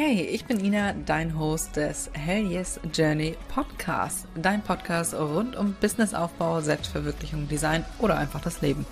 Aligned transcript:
Hey, 0.00 0.20
ich 0.20 0.44
bin 0.44 0.64
Ina, 0.64 0.92
dein 0.92 1.36
Host 1.36 1.74
des 1.74 2.08
Hell 2.12 2.46
Yes 2.46 2.78
Journey 2.94 3.34
Podcast. 3.52 4.28
Dein 4.36 4.62
Podcast 4.62 5.12
rund 5.12 5.56
um 5.56 5.74
Businessaufbau, 5.80 6.60
Selbstverwirklichung, 6.60 7.48
Design 7.48 7.84
oder 7.98 8.16
einfach 8.16 8.40
das 8.40 8.60
Leben. 8.60 8.86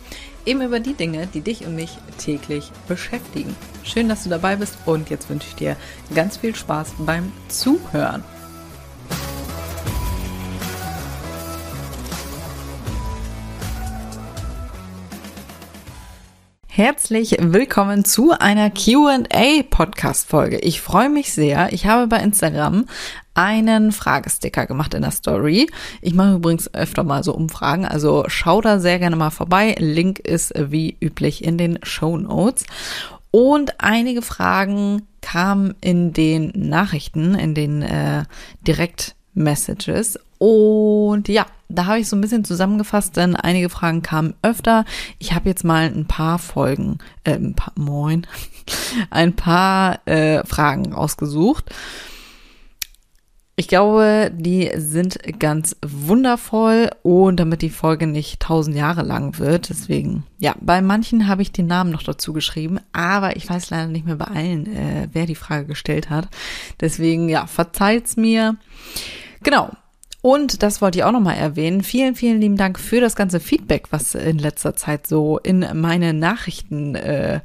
Eben 0.45 0.63
über 0.63 0.81
die 0.81 0.95
Dinge, 0.95 1.29
die 1.29 1.43
dich 1.43 1.65
und 1.65 1.77
mich 1.77 1.97
täglich 2.19 2.73
beschäftigen. 2.89 3.55
Schön, 3.85 4.09
dass 4.09 4.25
du 4.25 4.31
dabei 4.31 4.57
bist 4.57 4.79
und 4.85 5.09
jetzt 5.09 5.31
wünsche 5.31 5.47
ich 5.47 5.55
dir 5.55 5.77
ganz 6.13 6.39
viel 6.39 6.57
Spaß 6.57 6.95
beim 6.99 7.31
Zuhören. 7.47 8.25
Herzlich 16.77 17.35
willkommen 17.41 18.05
zu 18.05 18.33
einer 18.39 18.69
QA 18.69 19.63
Podcast 19.71 20.29
Folge. 20.29 20.59
Ich 20.59 20.83
freue 20.83 21.09
mich 21.09 21.33
sehr. 21.33 21.73
Ich 21.73 21.87
habe 21.87 22.07
bei 22.07 22.19
Instagram 22.19 22.85
einen 23.33 23.93
Fragesticker 23.93 24.67
gemacht 24.67 24.93
in 24.93 25.01
der 25.01 25.11
Story. 25.11 25.71
Ich 26.03 26.13
mache 26.13 26.35
übrigens 26.35 26.75
öfter 26.75 27.03
mal 27.03 27.25
so 27.25 27.35
Umfragen, 27.35 27.87
also 27.87 28.25
schau 28.27 28.61
da 28.61 28.79
sehr 28.79 28.99
gerne 28.99 29.17
mal 29.17 29.31
vorbei. 29.31 29.75
Link 29.79 30.19
ist 30.19 30.53
wie 30.55 30.99
üblich 31.01 31.43
in 31.43 31.57
den 31.57 31.79
Show 31.83 32.19
Notes. 32.19 32.67
Und 33.31 33.81
einige 33.81 34.21
Fragen 34.21 35.09
kamen 35.23 35.75
in 35.81 36.13
den 36.13 36.53
Nachrichten, 36.55 37.37
in 37.37 37.55
den 37.55 37.81
äh, 37.81 38.25
Direct-Messages. 38.67 40.19
Und 40.39 41.29
ja, 41.29 41.47
da 41.69 41.87
habe 41.87 41.99
ich 41.99 42.09
so 42.09 42.17
ein 42.17 42.21
bisschen 42.21 42.45
zusammengefasst, 42.45 43.17
denn 43.17 43.37
einige 43.37 43.69
Fragen 43.69 44.03
kamen 44.03 44.35
öfter. 44.43 44.85
Ich 45.19 45.35
habe 45.35 45.49
jetzt 45.49 45.65
mal 45.65 45.87
ein 45.87 46.07
paar 46.07 46.39
Folgen, 46.39 46.99
äh, 47.25 47.35
ein 47.35 47.55
paar, 47.55 47.73
moin, 47.77 48.27
ein 49.11 49.35
paar 49.35 50.07
äh, 50.07 50.45
Fragen 50.47 50.93
ausgesucht. 50.93 51.75
Ich 53.59 53.69
glaube, 53.69 54.31
die 54.37 54.71
sind 54.77 55.19
ganz 55.39 55.77
wundervoll 55.83 56.91
und 57.03 57.41
damit 57.41 57.63
die 57.63 57.71
Folge 57.71 58.07
nicht 58.07 58.39
tausend 58.39 58.77
Jahre 58.77 59.01
lang 59.01 59.39
wird, 59.39 59.71
deswegen, 59.71 60.25
ja, 60.39 60.55
bei 60.61 60.83
manchen 60.83 61.27
habe 61.27 61.41
ich 61.41 61.53
den 61.53 61.67
Namen 61.67 61.91
noch 61.91 62.03
dazu 62.03 62.35
geschrieben, 62.35 62.81
aber 62.93 63.37
ich 63.37 63.49
weiß 63.49 63.71
leider 63.71 63.87
nicht 63.87 64.05
mehr 64.05 64.17
bei 64.17 64.27
allen, 64.27 64.67
äh, 64.67 65.09
wer 65.11 65.25
die 65.25 65.35
Frage 65.35 65.65
gestellt 65.65 66.11
hat. 66.11 66.29
Deswegen, 66.83 67.31
ja, 67.31 67.47
verzeiht's 67.47 68.19
mir. 68.19 68.57
Genau, 69.43 69.71
und 70.27 70.65
das 70.65 70.83
wollte 70.83 70.99
ich 70.99 71.05
auch 71.05 71.13
nochmal 71.13 71.37
erwähnen. 71.37 71.85
Vielen, 71.85 72.17
vielen 72.17 72.41
lieben 72.41 72.57
Dank 72.57 72.81
für 72.81 73.01
das 73.01 73.15
ganze 73.15 73.39
Feedback, 73.39 73.85
was 73.91 74.17
in 74.17 74.39
letzter 74.39 74.75
Zeit 74.75 75.07
so 75.07 75.39
in 75.39 75.65
meine 75.75 76.13
Nachrichten 76.15 76.97
äh, 76.97 77.43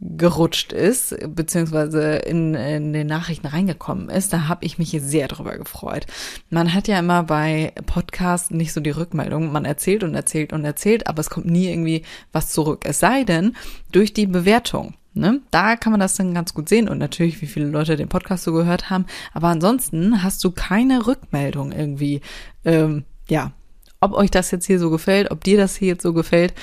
gerutscht 0.00 0.72
ist, 0.72 1.14
beziehungsweise 1.28 2.16
in, 2.16 2.56
in 2.56 2.92
den 2.92 3.06
Nachrichten 3.06 3.46
reingekommen 3.46 4.08
ist, 4.08 4.32
da 4.32 4.48
habe 4.48 4.64
ich 4.64 4.76
mich 4.76 4.90
sehr 4.90 5.28
drüber 5.28 5.56
gefreut. 5.56 6.06
Man 6.48 6.74
hat 6.74 6.88
ja 6.88 6.98
immer 6.98 7.22
bei 7.22 7.74
Podcasts 7.86 8.50
nicht 8.50 8.72
so 8.72 8.80
die 8.80 8.90
Rückmeldung, 8.90 9.52
man 9.52 9.64
erzählt 9.64 10.02
und 10.02 10.16
erzählt 10.16 10.52
und 10.52 10.64
erzählt, 10.64 11.06
aber 11.06 11.20
es 11.20 11.30
kommt 11.30 11.46
nie 11.46 11.68
irgendwie 11.68 12.02
was 12.32 12.50
zurück. 12.50 12.86
Es 12.86 12.98
sei 12.98 13.22
denn, 13.22 13.54
durch 13.92 14.12
die 14.12 14.26
Bewertung. 14.26 14.94
Ne? 15.12 15.40
Da 15.50 15.76
kann 15.76 15.90
man 15.90 16.00
das 16.00 16.14
dann 16.14 16.34
ganz 16.34 16.54
gut 16.54 16.68
sehen 16.68 16.88
und 16.88 16.98
natürlich, 16.98 17.42
wie 17.42 17.46
viele 17.46 17.66
Leute 17.66 17.96
den 17.96 18.08
Podcast 18.08 18.44
so 18.44 18.52
gehört 18.52 18.90
haben. 18.90 19.06
Aber 19.32 19.48
ansonsten 19.48 20.22
hast 20.22 20.44
du 20.44 20.52
keine 20.52 21.06
Rückmeldung 21.06 21.72
irgendwie, 21.72 22.20
ähm, 22.64 23.04
ja, 23.28 23.52
ob 24.00 24.12
euch 24.12 24.30
das 24.30 24.50
jetzt 24.50 24.66
hier 24.66 24.78
so 24.78 24.90
gefällt, 24.90 25.30
ob 25.30 25.44
dir 25.44 25.56
das 25.56 25.76
hier 25.76 25.88
jetzt 25.88 26.02
so 26.02 26.12
gefällt 26.12 26.54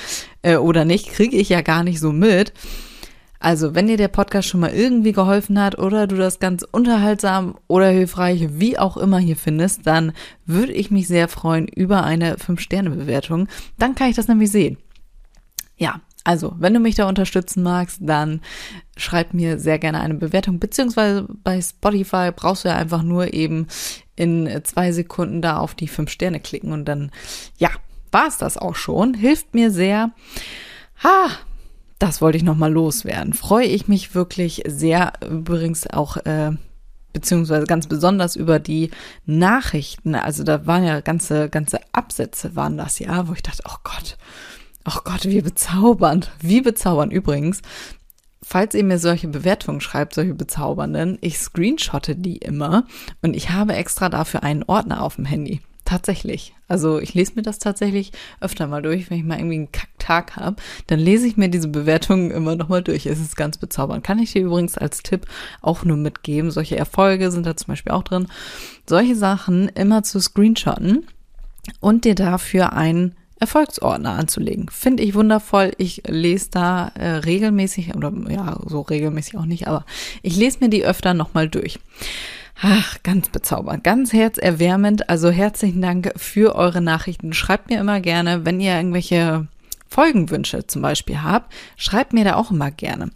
äh, 0.42 0.56
oder 0.56 0.86
nicht, 0.86 1.10
kriege 1.10 1.36
ich 1.36 1.50
ja 1.50 1.62
gar 1.62 1.84
nicht 1.84 2.00
so 2.00 2.12
mit. 2.12 2.54
Also, 3.40 3.76
wenn 3.76 3.88
dir 3.88 3.98
der 3.98 4.08
Podcast 4.08 4.48
schon 4.48 4.62
mal 4.62 4.74
irgendwie 4.74 5.12
geholfen 5.12 5.62
hat 5.62 5.78
oder 5.78 6.08
du 6.08 6.16
das 6.16 6.40
ganz 6.40 6.64
unterhaltsam 6.64 7.56
oder 7.68 7.90
hilfreich, 7.90 8.48
wie 8.54 8.80
auch 8.80 8.98
immer 8.98 9.20
hier 9.20 9.36
findest, 9.36 9.86
dann 9.86 10.14
würde 10.46 10.74
ich 10.74 10.90
mich 10.90 11.08
sehr 11.08 11.28
freuen 11.28 11.68
über 11.68 12.04
eine 12.04 12.38
5-Sterne-Bewertung. 12.38 13.48
Dann 13.78 13.94
kann 13.94 14.10
ich 14.10 14.16
das 14.16 14.28
nämlich 14.28 14.52
sehen. 14.52 14.78
Ja, 15.78 16.02
also, 16.28 16.54
wenn 16.60 16.74
du 16.74 16.82
mich 16.82 16.96
da 16.96 17.08
unterstützen 17.08 17.64
magst, 17.64 18.00
dann 18.02 18.42
schreib 18.98 19.34
mir 19.34 19.60
sehr 19.60 19.80
gerne 19.80 20.02
eine 20.02 20.16
Bewertung, 20.16 20.60
beziehungsweise 20.60 21.26
bei 21.46 21.62
Spotify 21.62 22.32
brauchst 22.36 22.66
du 22.66 22.68
ja 22.68 22.76
einfach 22.76 23.02
nur 23.02 23.34
eben 23.34 23.68
in 24.18 24.50
zwei 24.66 24.92
Sekunden 24.92 25.42
da 25.42 25.56
auf 25.56 25.74
die 25.74 25.88
fünf 25.88 26.10
Sterne 26.12 26.42
klicken 26.42 26.74
und 26.74 26.84
dann, 26.84 27.12
ja, 27.58 27.70
war 28.12 28.28
es 28.28 28.38
das 28.38 28.58
auch 28.58 28.76
schon. 28.76 29.14
Hilft 29.14 29.56
mir 29.56 29.72
sehr. 29.72 30.12
Ha, 31.02 31.30
das 31.98 32.22
wollte 32.22 32.38
ich 32.38 32.44
nochmal 32.44 32.74
loswerden. 32.74 33.32
Freue 33.32 33.68
ich 33.68 33.88
mich 33.88 34.14
wirklich 34.14 34.64
sehr, 34.68 35.14
übrigens 35.30 35.90
auch, 35.90 36.18
äh, 36.18 36.52
beziehungsweise 37.14 37.68
ganz 37.68 37.88
besonders 37.88 38.36
über 38.36 38.60
die 38.60 38.92
Nachrichten. 39.26 40.14
Also 40.14 40.44
da 40.44 40.66
waren 40.66 40.84
ja 40.84 41.00
ganze, 41.00 41.48
ganze 41.48 41.80
Absätze 41.94 42.58
waren 42.58 42.76
das 42.76 43.00
ja, 43.00 43.30
wo 43.30 43.34
ich 43.34 43.44
dachte, 43.44 43.64
oh 43.66 43.78
Gott, 43.86 44.18
Oh 44.90 45.02
Gott, 45.04 45.26
wie 45.26 45.42
bezaubernd. 45.42 46.32
Wie 46.40 46.62
bezaubernd 46.62 47.12
übrigens. 47.12 47.62
Falls 48.42 48.74
ihr 48.74 48.86
mir 48.86 49.00
solche 49.00 49.28
Bewertungen 49.28 49.82
schreibt, 49.82 50.14
solche 50.14 50.34
bezaubernden, 50.34 51.18
ich 51.20 51.40
screenshotte 51.40 52.16
die 52.16 52.38
immer 52.38 52.86
und 53.22 53.36
ich 53.36 53.50
habe 53.50 53.74
extra 53.74 54.08
dafür 54.08 54.44
einen 54.44 54.64
Ordner 54.64 55.04
auf 55.04 55.18
dem 55.18 55.26
Handy. 55.26 55.60
Tatsächlich. 55.84 56.54
Also 56.70 57.00
ich 57.00 57.14
lese 57.14 57.34
mir 57.36 57.42
das 57.42 57.60
tatsächlich 57.60 58.14
öfter 58.40 58.68
mal 58.68 58.82
durch, 58.82 59.10
wenn 59.10 59.18
ich 59.18 59.26
mal 59.26 59.38
irgendwie 59.38 59.56
einen 59.56 59.72
Kacktag 59.74 60.38
habe, 60.38 60.56
dann 60.88 61.00
lese 61.00 61.28
ich 61.28 61.36
mir 61.36 61.50
diese 61.50 61.68
Bewertungen 61.68 62.32
immer 62.32 62.56
nochmal 62.56 62.84
durch. 62.84 63.06
Es 63.06 63.20
ist 63.20 63.36
ganz 63.36 63.58
bezaubernd. 63.58 64.06
Kann 64.06 64.20
ich 64.20 64.32
dir 64.32 64.44
übrigens 64.44 64.78
als 64.78 65.04
Tipp 65.04 65.26
auch 65.62 65.84
nur 65.84 65.98
mitgeben. 65.98 66.50
Solche 66.50 66.78
Erfolge 66.78 67.32
sind 67.32 67.46
da 67.46 67.58
zum 67.58 67.68
Beispiel 67.68 67.92
auch 67.92 68.04
drin. 68.04 68.28
Solche 68.86 69.18
Sachen 69.18 69.68
immer 69.70 70.04
zu 70.04 70.22
screenshotten 70.22 71.06
und 71.82 72.06
dir 72.06 72.16
dafür 72.16 72.72
einen 72.72 73.16
Erfolgsordner 73.40 74.14
anzulegen. 74.14 74.70
Finde 74.70 75.04
ich 75.04 75.14
wundervoll. 75.14 75.72
Ich 75.78 76.04
lese 76.08 76.50
da 76.52 76.92
äh, 76.96 77.08
regelmäßig, 77.18 77.96
oder 77.96 78.12
ja, 78.30 78.58
so 78.66 78.82
regelmäßig 78.82 79.38
auch 79.38 79.46
nicht, 79.46 79.68
aber 79.68 79.86
ich 80.22 80.36
lese 80.36 80.60
mir 80.62 80.70
die 80.70 80.86
öfter 80.86 81.14
nochmal 81.14 81.48
durch. 81.48 81.80
Ach, 82.60 82.98
ganz 83.04 83.30
bezaubernd, 83.30 83.84
ganz 83.84 84.14
herzerwärmend. 84.14 85.10
Also 85.10 85.30
herzlichen 85.30 85.82
Dank 85.82 86.12
für 86.16 86.56
eure 86.56 86.82
Nachrichten. 86.82 87.34
Schreibt 87.34 87.70
mir 87.70 87.80
immer 87.80 88.02
gerne, 88.02 88.46
wenn 88.46 88.60
ihr 88.60 88.76
irgendwelche 88.76 89.48
Folgenwünsche 89.88 90.66
zum 90.66 90.82
Beispiel 90.82 91.22
habt, 91.22 91.54
schreibt 91.76 92.14
mir 92.14 92.26
da 92.26 92.36
auch 92.36 92.52
immer 92.52 92.72
gerne. 92.72 93.12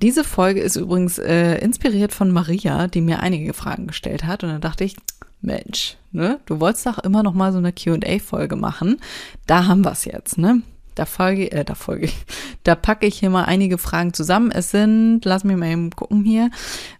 Diese 0.00 0.22
Folge 0.24 0.60
ist 0.60 0.76
übrigens 0.76 1.18
äh, 1.18 1.56
inspiriert 1.58 2.12
von 2.12 2.30
Maria, 2.30 2.86
die 2.86 3.00
mir 3.00 3.20
einige 3.20 3.52
Fragen 3.52 3.88
gestellt 3.88 4.24
hat. 4.24 4.44
Und 4.44 4.50
da 4.50 4.58
dachte 4.58 4.84
ich, 4.84 4.96
Mensch, 5.40 5.96
ne? 6.12 6.40
Du 6.46 6.60
wolltest 6.60 6.86
doch 6.86 6.98
immer 6.98 7.22
noch 7.22 7.34
mal 7.34 7.52
so 7.52 7.58
eine 7.58 7.72
Q&A-Folge 7.72 8.56
machen. 8.56 9.00
Da 9.46 9.66
haben 9.66 9.84
wir 9.84 9.92
es 9.92 10.04
jetzt, 10.04 10.38
ne? 10.38 10.62
Da 10.94 11.04
folge, 11.04 11.52
äh, 11.52 11.64
da 11.64 11.74
folge 11.74 12.06
ich, 12.06 12.16
da 12.64 12.74
packe 12.74 13.06
ich 13.06 13.20
hier 13.20 13.30
mal 13.30 13.44
einige 13.44 13.78
Fragen 13.78 14.12
zusammen. 14.12 14.50
Es 14.50 14.70
sind, 14.70 15.20
lass 15.24 15.44
mich 15.44 15.56
mal 15.56 15.70
eben 15.70 15.90
gucken 15.90 16.24
hier, 16.24 16.50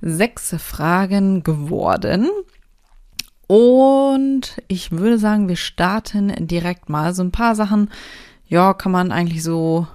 sechs 0.01 0.55
Fragen 0.59 1.43
geworden. 1.43 2.29
Und 3.49 4.63
ich 4.69 4.93
würde 4.93 5.19
sagen, 5.19 5.49
wir 5.49 5.57
starten 5.57 6.47
direkt 6.47 6.89
mal. 6.89 7.15
So 7.15 7.23
ein 7.23 7.33
paar 7.33 7.57
Sachen, 7.57 7.91
ja, 8.47 8.75
kann 8.75 8.93
man 8.93 9.11
eigentlich 9.11 9.43
so, 9.43 9.87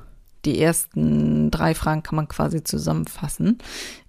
die 0.44 0.60
ersten 0.60 1.50
drei 1.50 1.74
Fragen 1.74 2.04
kann 2.04 2.18
man 2.18 2.28
quasi 2.28 2.64
zusammenfassen 2.64 3.60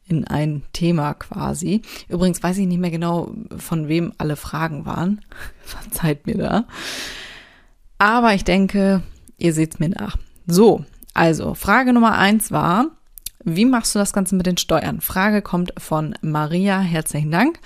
in 0.07 0.27
ein 0.27 0.63
Thema 0.73 1.15
quasi. 1.15 1.83
Übrigens 2.09 2.43
weiß 2.43 2.59
ich 2.59 2.67
nicht 2.67 2.81
mehr 2.81 2.91
genau, 2.91 3.33
von 3.57 3.89
wem 3.89 4.13
alle 4.19 4.37
Fragen 4.37 4.87
waren. 4.87 5.21
Verzeiht 5.63 6.27
mir 6.27 6.37
da. 6.37 6.65
Aber 7.99 8.35
ich 8.35 8.45
denke, 8.45 9.03
ihr 9.39 9.53
seht's 9.53 9.79
mir 9.79 9.89
nach. 9.89 10.17
So, 10.47 10.85
also 11.15 11.55
Frage 11.55 11.93
Nummer 11.93 12.19
eins 12.19 12.51
war, 12.53 12.89
wie 13.45 13.65
machst 13.65 13.95
du 13.95 13.99
das 13.99 14.13
Ganze 14.13 14.35
mit 14.35 14.47
den 14.47 14.57
Steuern? 14.57 15.01
Frage 15.01 15.43
kommt 15.43 15.73
von 15.79 16.15
Maria. 16.23 16.81
Herzlichen 16.81 17.31
Dank. 17.31 17.61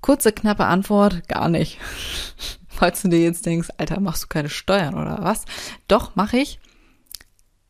Kurze, 0.00 0.32
knappe 0.32 0.64
Antwort, 0.64 1.28
gar 1.28 1.48
nicht. 1.48 1.78
Falls 2.68 3.02
du 3.02 3.08
dir 3.08 3.20
jetzt 3.20 3.46
denkst, 3.46 3.68
Alter, 3.76 4.00
machst 4.00 4.24
du 4.24 4.28
keine 4.28 4.48
Steuern 4.48 4.94
oder 4.94 5.18
was? 5.20 5.44
Doch, 5.86 6.16
mache 6.16 6.38
ich 6.38 6.58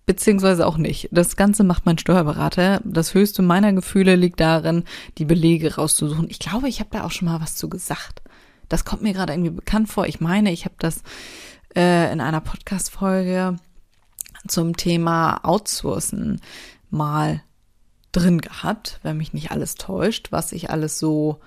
beziehungsweise 0.06 0.66
auch 0.66 0.76
nicht. 0.76 1.08
Das 1.12 1.36
Ganze 1.36 1.64
macht 1.64 1.86
mein 1.86 1.98
Steuerberater. 1.98 2.80
Das 2.84 3.14
höchste 3.14 3.42
meiner 3.42 3.72
Gefühle 3.72 4.16
liegt 4.16 4.40
darin, 4.40 4.84
die 5.18 5.24
Belege 5.24 5.76
rauszusuchen. 5.76 6.28
Ich 6.28 6.38
glaube, 6.38 6.68
ich 6.68 6.80
habe 6.80 6.90
da 6.92 7.04
auch 7.04 7.10
schon 7.10 7.28
mal 7.28 7.40
was 7.40 7.56
zu 7.56 7.68
gesagt. 7.68 8.22
Das 8.68 8.84
kommt 8.84 9.02
mir 9.02 9.12
gerade 9.12 9.32
irgendwie 9.32 9.50
bekannt 9.50 9.88
vor. 9.88 10.06
Ich 10.06 10.20
meine, 10.20 10.52
ich 10.52 10.64
habe 10.64 10.74
das 10.78 11.02
äh, 11.76 12.12
in 12.12 12.20
einer 12.20 12.40
Podcast-Folge 12.40 13.56
zum 14.48 14.76
Thema 14.76 15.40
Outsourcen 15.44 16.40
mal 16.90 17.42
drin 18.12 18.40
gehabt, 18.40 18.98
wenn 19.02 19.16
mich 19.16 19.32
nicht 19.32 19.50
alles 19.50 19.76
täuscht, 19.76 20.32
was 20.32 20.52
ich 20.52 20.70
alles 20.70 20.98
so 20.98 21.40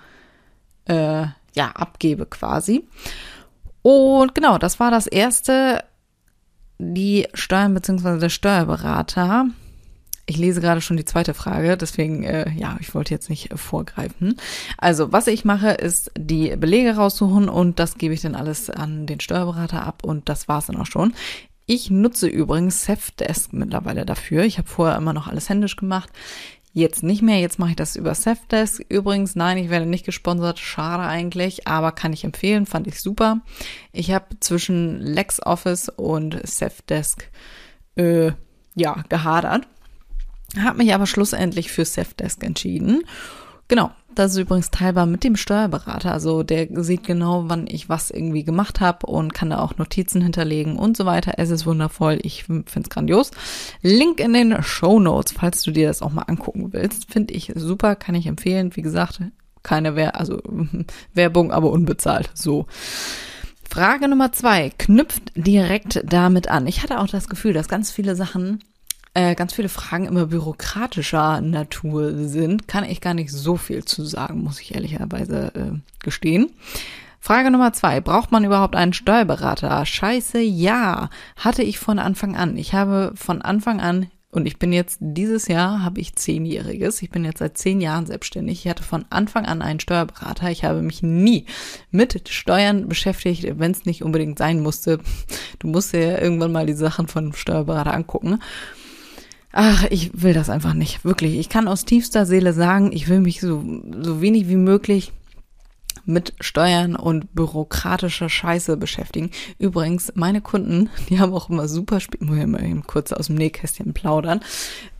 äh, 0.86 1.26
ja 1.54 1.70
abgebe 1.74 2.26
quasi. 2.26 2.88
Und 3.82 4.34
genau, 4.34 4.58
das 4.58 4.80
war 4.80 4.90
das 4.90 5.06
erste 5.06 5.84
die 6.78 7.26
Steuern 7.34 7.74
bzw. 7.74 8.18
der 8.18 8.28
Steuerberater 8.28 9.46
Ich 10.26 10.36
lese 10.36 10.60
gerade 10.60 10.80
schon 10.80 10.96
die 10.96 11.04
zweite 11.04 11.34
Frage, 11.34 11.76
deswegen, 11.76 12.24
äh, 12.24 12.50
ja, 12.50 12.76
ich 12.80 12.94
wollte 12.94 13.14
jetzt 13.14 13.30
nicht 13.30 13.50
vorgreifen. 13.54 14.36
Also, 14.76 15.12
was 15.12 15.28
ich 15.28 15.44
mache, 15.44 15.70
ist 15.70 16.10
die 16.18 16.56
Belege 16.56 16.96
raussuchen 16.96 17.48
und 17.48 17.78
das 17.78 17.96
gebe 17.96 18.12
ich 18.14 18.22
dann 18.22 18.34
alles 18.34 18.68
an 18.68 19.06
den 19.06 19.20
Steuerberater 19.20 19.84
ab 19.84 20.02
und 20.04 20.28
das 20.28 20.48
war's 20.48 20.66
dann 20.66 20.76
auch 20.76 20.86
schon. 20.86 21.14
Ich 21.68 21.90
nutze 21.90 22.28
übrigens 22.28 22.84
Safdesk 22.84 23.52
mittlerweile 23.52 24.06
dafür. 24.06 24.44
Ich 24.44 24.58
habe 24.58 24.68
vorher 24.68 24.96
immer 24.96 25.12
noch 25.12 25.26
alles 25.26 25.48
händisch 25.48 25.74
gemacht. 25.74 26.10
Jetzt 26.76 27.02
nicht 27.02 27.22
mehr, 27.22 27.40
jetzt 27.40 27.58
mache 27.58 27.70
ich 27.70 27.76
das 27.76 27.96
über 27.96 28.14
Safdesk. 28.14 28.84
Übrigens, 28.90 29.34
nein, 29.34 29.56
ich 29.56 29.70
werde 29.70 29.86
nicht 29.86 30.04
gesponsert, 30.04 30.58
schade 30.58 31.04
eigentlich, 31.04 31.66
aber 31.66 31.90
kann 31.90 32.12
ich 32.12 32.24
empfehlen, 32.24 32.66
fand 32.66 32.86
ich 32.86 33.00
super. 33.00 33.40
Ich 33.92 34.12
habe 34.12 34.26
zwischen 34.40 35.00
LexOffice 35.00 35.88
und 35.88 36.38
Safdesk 36.46 37.30
äh, 37.96 38.32
ja, 38.74 39.04
gehadert 39.08 39.66
habe 40.62 40.78
mich 40.78 40.94
aber 40.94 41.06
schlussendlich 41.06 41.72
für 41.72 41.84
Safdesk 41.84 42.44
entschieden. 42.44 43.02
Genau, 43.68 43.90
das 44.16 44.32
ist 44.32 44.38
übrigens 44.38 44.70
teilbar 44.70 45.06
mit 45.06 45.24
dem 45.24 45.36
Steuerberater. 45.36 46.12
Also 46.12 46.42
der 46.42 46.68
sieht 46.82 47.04
genau, 47.04 47.44
wann 47.48 47.66
ich 47.68 47.88
was 47.88 48.10
irgendwie 48.10 48.44
gemacht 48.44 48.80
habe 48.80 49.06
und 49.06 49.34
kann 49.34 49.50
da 49.50 49.58
auch 49.58 49.76
Notizen 49.76 50.22
hinterlegen 50.22 50.76
und 50.76 50.96
so 50.96 51.04
weiter. 51.04 51.34
Es 51.36 51.50
ist 51.50 51.66
wundervoll. 51.66 52.18
Ich 52.22 52.44
finde 52.44 52.64
es 52.74 52.88
grandios. 52.88 53.30
Link 53.82 54.20
in 54.20 54.32
den 54.32 54.62
Show 54.62 54.98
Notes, 54.98 55.32
falls 55.32 55.62
du 55.62 55.70
dir 55.70 55.88
das 55.88 56.02
auch 56.02 56.12
mal 56.12 56.22
angucken 56.22 56.72
willst. 56.72 57.12
Finde 57.12 57.34
ich 57.34 57.52
super, 57.54 57.94
kann 57.94 58.14
ich 58.14 58.26
empfehlen. 58.26 58.74
Wie 58.74 58.82
gesagt, 58.82 59.20
keine 59.62 59.96
Wer 59.96 60.18
also 60.18 60.40
Werbung, 61.14 61.52
aber 61.52 61.70
unbezahlt. 61.70 62.30
So. 62.34 62.66
Frage 63.68 64.08
Nummer 64.08 64.32
zwei 64.32 64.70
knüpft 64.70 65.32
direkt 65.34 66.02
damit 66.04 66.48
an. 66.48 66.66
Ich 66.66 66.82
hatte 66.82 67.00
auch 67.00 67.08
das 67.08 67.28
Gefühl, 67.28 67.52
dass 67.52 67.68
ganz 67.68 67.90
viele 67.90 68.16
Sachen 68.16 68.60
äh, 69.16 69.34
ganz 69.34 69.54
viele 69.54 69.70
Fragen 69.70 70.04
immer 70.04 70.26
bürokratischer 70.26 71.40
Natur 71.40 72.28
sind, 72.28 72.68
kann 72.68 72.84
ich 72.84 73.00
gar 73.00 73.14
nicht 73.14 73.32
so 73.32 73.56
viel 73.56 73.84
zu 73.84 74.04
sagen, 74.04 74.42
muss 74.42 74.60
ich 74.60 74.74
ehrlicherweise 74.74 75.52
äh, 75.54 76.04
gestehen. 76.04 76.50
Frage 77.18 77.50
Nummer 77.50 77.72
zwei. 77.72 78.00
Braucht 78.02 78.30
man 78.30 78.44
überhaupt 78.44 78.76
einen 78.76 78.92
Steuerberater? 78.92 79.84
Scheiße, 79.86 80.40
ja. 80.40 81.08
Hatte 81.36 81.62
ich 81.62 81.78
von 81.78 81.98
Anfang 81.98 82.36
an. 82.36 82.58
Ich 82.58 82.74
habe 82.74 83.12
von 83.16 83.40
Anfang 83.40 83.80
an, 83.80 84.10
und 84.30 84.44
ich 84.44 84.58
bin 84.58 84.70
jetzt, 84.70 84.98
dieses 85.00 85.48
Jahr 85.48 85.82
habe 85.82 85.98
ich 85.98 86.14
zehnjähriges. 86.14 87.00
Ich 87.00 87.08
bin 87.08 87.24
jetzt 87.24 87.38
seit 87.38 87.56
zehn 87.56 87.80
Jahren 87.80 88.04
selbstständig. 88.04 88.66
Ich 88.66 88.70
hatte 88.70 88.82
von 88.82 89.06
Anfang 89.08 89.46
an 89.46 89.62
einen 89.62 89.80
Steuerberater. 89.80 90.50
Ich 90.50 90.62
habe 90.62 90.82
mich 90.82 91.02
nie 91.02 91.46
mit 91.90 92.28
Steuern 92.28 92.86
beschäftigt, 92.86 93.46
wenn 93.58 93.70
es 93.70 93.86
nicht 93.86 94.02
unbedingt 94.02 94.36
sein 94.36 94.60
musste. 94.60 94.98
Du 95.58 95.68
musst 95.68 95.94
ja 95.94 96.20
irgendwann 96.20 96.52
mal 96.52 96.66
die 96.66 96.74
Sachen 96.74 97.08
von 97.08 97.32
Steuerberater 97.32 97.94
angucken. 97.94 98.40
Ach, 99.58 99.86
ich 99.88 100.22
will 100.22 100.34
das 100.34 100.50
einfach 100.50 100.74
nicht. 100.74 101.02
Wirklich. 101.02 101.38
Ich 101.38 101.48
kann 101.48 101.66
aus 101.66 101.86
tiefster 101.86 102.26
Seele 102.26 102.52
sagen, 102.52 102.92
ich 102.92 103.08
will 103.08 103.20
mich 103.20 103.40
so, 103.40 103.64
so 104.02 104.20
wenig 104.20 104.48
wie 104.48 104.56
möglich 104.56 105.12
mit 106.04 106.34
Steuern 106.40 106.94
und 106.94 107.34
bürokratischer 107.34 108.28
Scheiße 108.28 108.76
beschäftigen. 108.76 109.30
Übrigens, 109.58 110.12
meine 110.14 110.42
Kunden, 110.42 110.90
die 111.08 111.20
haben 111.20 111.32
auch 111.32 111.48
immer 111.48 111.68
super 111.68 112.00
Spiel, 112.00 112.20
muss 112.26 112.36
ich 112.36 112.46
mal 112.46 112.62
eben 112.62 112.86
kurz 112.86 113.12
aus 113.12 113.28
dem 113.28 113.36
Nähkästchen 113.36 113.94
plaudern. 113.94 114.40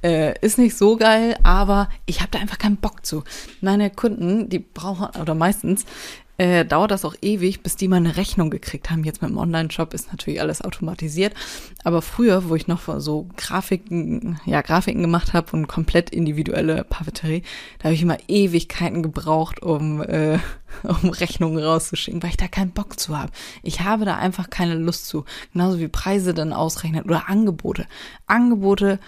Äh, 0.02 0.38
ist 0.40 0.56
nicht 0.56 0.74
so 0.74 0.96
geil, 0.96 1.36
aber 1.42 1.90
ich 2.06 2.22
habe 2.22 2.30
da 2.30 2.38
einfach 2.38 2.58
keinen 2.58 2.78
Bock 2.78 3.04
zu. 3.04 3.24
Meine 3.60 3.90
Kunden, 3.90 4.48
die 4.48 4.58
brauchen, 4.58 5.20
oder 5.20 5.34
meistens, 5.34 5.84
äh, 6.38 6.64
dauert 6.64 6.90
das 6.90 7.04
auch 7.04 7.14
ewig, 7.22 7.62
bis 7.62 7.76
die 7.76 7.88
mal 7.88 7.96
eine 7.96 8.16
Rechnung 8.16 8.50
gekriegt 8.50 8.90
haben. 8.90 9.04
Jetzt 9.04 9.22
mit 9.22 9.30
dem 9.30 9.38
Online-Shop 9.38 9.94
ist 9.94 10.12
natürlich 10.12 10.40
alles 10.40 10.62
automatisiert. 10.62 11.34
Aber 11.84 12.02
früher, 12.02 12.48
wo 12.48 12.54
ich 12.54 12.68
noch 12.68 12.82
so 13.00 13.28
Grafiken, 13.36 14.38
ja, 14.44 14.60
Grafiken 14.60 15.02
gemacht 15.02 15.32
habe 15.32 15.52
und 15.52 15.66
komplett 15.66 16.10
individuelle 16.10 16.84
Papeterie, 16.84 17.42
da 17.78 17.84
habe 17.84 17.94
ich 17.94 18.02
immer 18.02 18.18
Ewigkeiten 18.28 19.02
gebraucht, 19.02 19.62
um, 19.62 20.02
äh, 20.02 20.38
um 20.82 21.10
Rechnungen 21.10 21.62
rauszuschicken, 21.62 22.22
weil 22.22 22.30
ich 22.30 22.36
da 22.36 22.48
keinen 22.48 22.72
Bock 22.72 23.00
zu 23.00 23.18
habe. 23.18 23.32
Ich 23.62 23.80
habe 23.80 24.04
da 24.04 24.16
einfach 24.16 24.50
keine 24.50 24.74
Lust 24.74 25.06
zu. 25.06 25.24
Genauso 25.52 25.78
wie 25.78 25.88
Preise 25.88 26.34
dann 26.34 26.52
ausrechnen 26.52 27.04
oder 27.04 27.28
Angebote. 27.28 27.86
Angebote, 28.26 28.98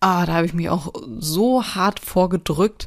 ah, 0.00 0.24
da 0.24 0.34
habe 0.34 0.46
ich 0.46 0.54
mich 0.54 0.70
auch 0.70 0.92
so 1.18 1.62
hart 1.62 2.00
vorgedrückt. 2.00 2.86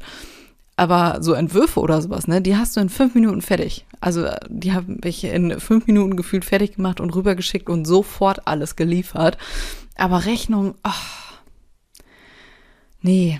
Aber 0.75 1.21
so 1.21 1.33
Entwürfe 1.33 1.79
oder 1.79 2.01
sowas, 2.01 2.27
ne, 2.27 2.41
die 2.41 2.57
hast 2.57 2.75
du 2.75 2.81
in 2.81 2.89
fünf 2.89 3.13
Minuten 3.13 3.41
fertig. 3.41 3.85
Also 4.01 4.27
die 4.49 4.73
habe 4.73 4.97
ich 5.03 5.23
in 5.23 5.59
fünf 5.59 5.85
Minuten 5.85 6.17
gefühlt 6.17 6.45
fertig 6.45 6.75
gemacht 6.75 6.99
und 6.99 7.13
rübergeschickt 7.13 7.69
und 7.69 7.85
sofort 7.85 8.47
alles 8.47 8.75
geliefert. 8.75 9.37
Aber 9.95 10.25
Rechnung, 10.25 10.73
oh, 10.83 11.33
nee, 13.01 13.39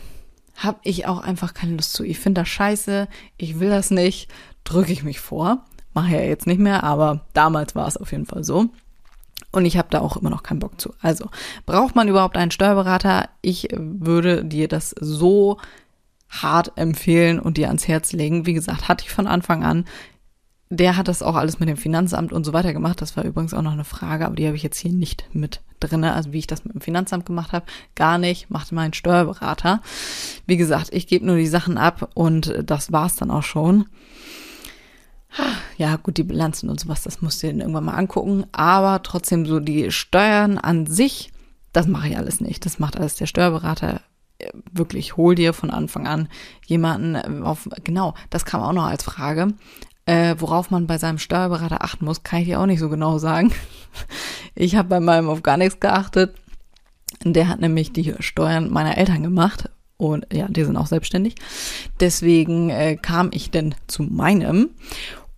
hab 0.55 0.79
ich 0.83 1.07
auch 1.07 1.19
einfach 1.19 1.53
keine 1.53 1.75
Lust 1.75 1.93
zu. 1.93 2.03
Ich 2.03 2.19
finde 2.19 2.41
das 2.41 2.49
scheiße, 2.49 3.07
ich 3.37 3.59
will 3.59 3.69
das 3.69 3.89
nicht, 3.89 4.29
drücke 4.63 4.93
ich 4.93 5.03
mich 5.03 5.19
vor. 5.19 5.65
Mache 5.95 6.13
ja 6.13 6.21
jetzt 6.21 6.47
nicht 6.47 6.59
mehr, 6.59 6.83
aber 6.83 7.25
damals 7.33 7.75
war 7.75 7.87
es 7.87 7.97
auf 7.97 8.11
jeden 8.11 8.25
Fall 8.25 8.43
so. 8.43 8.69
Und 9.51 9.65
ich 9.65 9.77
habe 9.77 9.87
da 9.91 9.99
auch 9.99 10.17
immer 10.17 10.31
noch 10.31 10.41
keinen 10.41 10.59
Bock 10.59 10.81
zu. 10.81 10.93
Also, 10.99 11.29
braucht 11.67 11.95
man 11.95 12.07
überhaupt 12.07 12.37
einen 12.37 12.49
Steuerberater? 12.49 13.29
Ich 13.41 13.67
würde 13.71 14.43
dir 14.43 14.67
das 14.67 14.95
so 14.99 15.57
hart 16.41 16.73
empfehlen 16.77 17.39
und 17.39 17.57
dir 17.57 17.67
ans 17.67 17.87
Herz 17.87 18.11
legen. 18.11 18.45
Wie 18.45 18.53
gesagt, 18.53 18.87
hatte 18.87 19.05
ich 19.05 19.11
von 19.11 19.27
Anfang 19.27 19.63
an. 19.63 19.85
Der 20.69 20.97
hat 20.97 21.07
das 21.07 21.21
auch 21.21 21.35
alles 21.35 21.59
mit 21.59 21.69
dem 21.69 21.77
Finanzamt 21.77 22.33
und 22.33 22.43
so 22.43 22.53
weiter 22.53 22.73
gemacht. 22.73 22.99
Das 23.01 23.15
war 23.15 23.23
übrigens 23.23 23.53
auch 23.53 23.61
noch 23.61 23.73
eine 23.73 23.83
Frage, 23.83 24.25
aber 24.25 24.35
die 24.35 24.47
habe 24.47 24.55
ich 24.55 24.63
jetzt 24.63 24.79
hier 24.79 24.91
nicht 24.91 25.25
mit 25.31 25.61
drinne. 25.79 26.13
Also 26.13 26.33
wie 26.33 26.39
ich 26.39 26.47
das 26.47 26.65
mit 26.65 26.73
dem 26.73 26.81
Finanzamt 26.81 27.27
gemacht 27.27 27.51
habe, 27.51 27.65
gar 27.95 28.17
nicht. 28.17 28.49
Machte 28.49 28.73
mein 28.73 28.93
Steuerberater. 28.93 29.81
Wie 30.47 30.57
gesagt, 30.57 30.89
ich 30.91 31.05
gebe 31.05 31.25
nur 31.25 31.35
die 31.35 31.47
Sachen 31.47 31.77
ab 31.77 32.09
und 32.15 32.53
das 32.65 32.91
war's 32.91 33.15
dann 33.15 33.29
auch 33.29 33.43
schon. 33.43 33.85
Ja, 35.77 35.95
gut, 35.97 36.17
die 36.17 36.23
Bilanzen 36.23 36.69
und 36.69 36.79
sowas, 36.79 37.03
das 37.03 37.21
musst 37.21 37.41
du 37.43 37.47
dir 37.47 37.59
irgendwann 37.59 37.85
mal 37.85 37.95
angucken. 37.95 38.45
Aber 38.51 39.03
trotzdem 39.03 39.45
so 39.45 39.59
die 39.59 39.91
Steuern 39.91 40.57
an 40.57 40.87
sich, 40.87 41.31
das 41.71 41.87
mache 41.87 42.07
ich 42.07 42.17
alles 42.17 42.41
nicht. 42.41 42.65
Das 42.65 42.79
macht 42.79 42.97
alles 42.97 43.15
der 43.15 43.25
Steuerberater 43.27 44.01
wirklich, 44.71 45.17
hol 45.17 45.35
dir 45.35 45.53
von 45.53 45.69
Anfang 45.69 46.07
an 46.07 46.29
jemanden 46.65 47.15
äh, 47.15 47.43
auf, 47.43 47.69
genau, 47.83 48.13
das 48.29 48.45
kam 48.45 48.61
auch 48.61 48.73
noch 48.73 48.85
als 48.85 49.03
Frage. 49.03 49.53
Äh, 50.05 50.35
worauf 50.37 50.69
man 50.69 50.85
bei 50.85 50.97
seinem 50.97 51.17
Steuerberater 51.17 51.83
achten 51.83 52.03
muss, 52.03 52.23
kann 52.23 52.41
ich 52.41 52.47
dir 52.47 52.59
auch 52.59 52.65
nicht 52.65 52.79
so 52.79 52.89
genau 52.89 53.17
sagen. 53.17 53.53
Ich 54.55 54.75
habe 54.75 54.87
bei 54.87 54.99
meinem 54.99 55.29
auf 55.29 55.41
gar 55.41 55.57
nichts 55.57 55.79
geachtet. 55.79 56.35
Der 57.23 57.47
hat 57.47 57.59
nämlich 57.59 57.91
die 57.91 58.13
Steuern 58.19 58.71
meiner 58.71 58.99
Eltern 58.99 59.23
gemacht 59.23 59.67
und 59.97 60.27
ja, 60.31 60.47
die 60.47 60.63
sind 60.63 60.77
auch 60.77 60.85
selbstständig. 60.85 61.35
Deswegen 61.99 62.69
äh, 62.69 62.95
kam 62.95 63.29
ich 63.33 63.49
denn 63.49 63.73
zu 63.87 64.03
meinem. 64.03 64.69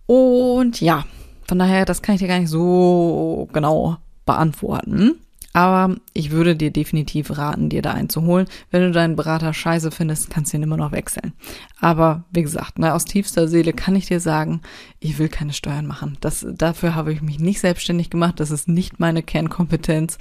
Und 0.06 0.80
ja, 0.80 1.04
von 1.48 1.58
daher, 1.58 1.84
das 1.84 2.02
kann 2.02 2.16
ich 2.16 2.20
dir 2.20 2.28
gar 2.28 2.40
nicht 2.40 2.50
so 2.50 3.48
genau 3.52 3.96
beantworten. 4.24 5.20
Aber 5.56 5.96
ich 6.12 6.32
würde 6.32 6.54
dir 6.54 6.70
definitiv 6.70 7.38
raten, 7.38 7.70
dir 7.70 7.80
da 7.80 7.92
einen 7.92 8.10
zu 8.10 8.20
holen. 8.24 8.46
Wenn 8.70 8.82
du 8.82 8.90
deinen 8.90 9.16
Berater 9.16 9.54
scheiße 9.54 9.90
findest, 9.90 10.28
kannst 10.28 10.52
du 10.52 10.58
ihn 10.58 10.62
immer 10.62 10.76
noch 10.76 10.92
wechseln. 10.92 11.32
Aber 11.80 12.24
wie 12.30 12.42
gesagt, 12.42 12.78
ne, 12.78 12.92
aus 12.92 13.06
tiefster 13.06 13.48
Seele 13.48 13.72
kann 13.72 13.96
ich 13.96 14.04
dir 14.04 14.20
sagen, 14.20 14.60
ich 15.00 15.18
will 15.18 15.30
keine 15.30 15.54
Steuern 15.54 15.86
machen. 15.86 16.18
Das, 16.20 16.46
dafür 16.46 16.94
habe 16.94 17.10
ich 17.10 17.22
mich 17.22 17.38
nicht 17.38 17.60
selbstständig 17.60 18.10
gemacht. 18.10 18.38
Das 18.38 18.50
ist 18.50 18.68
nicht 18.68 19.00
meine 19.00 19.22
Kernkompetenz. 19.22 20.18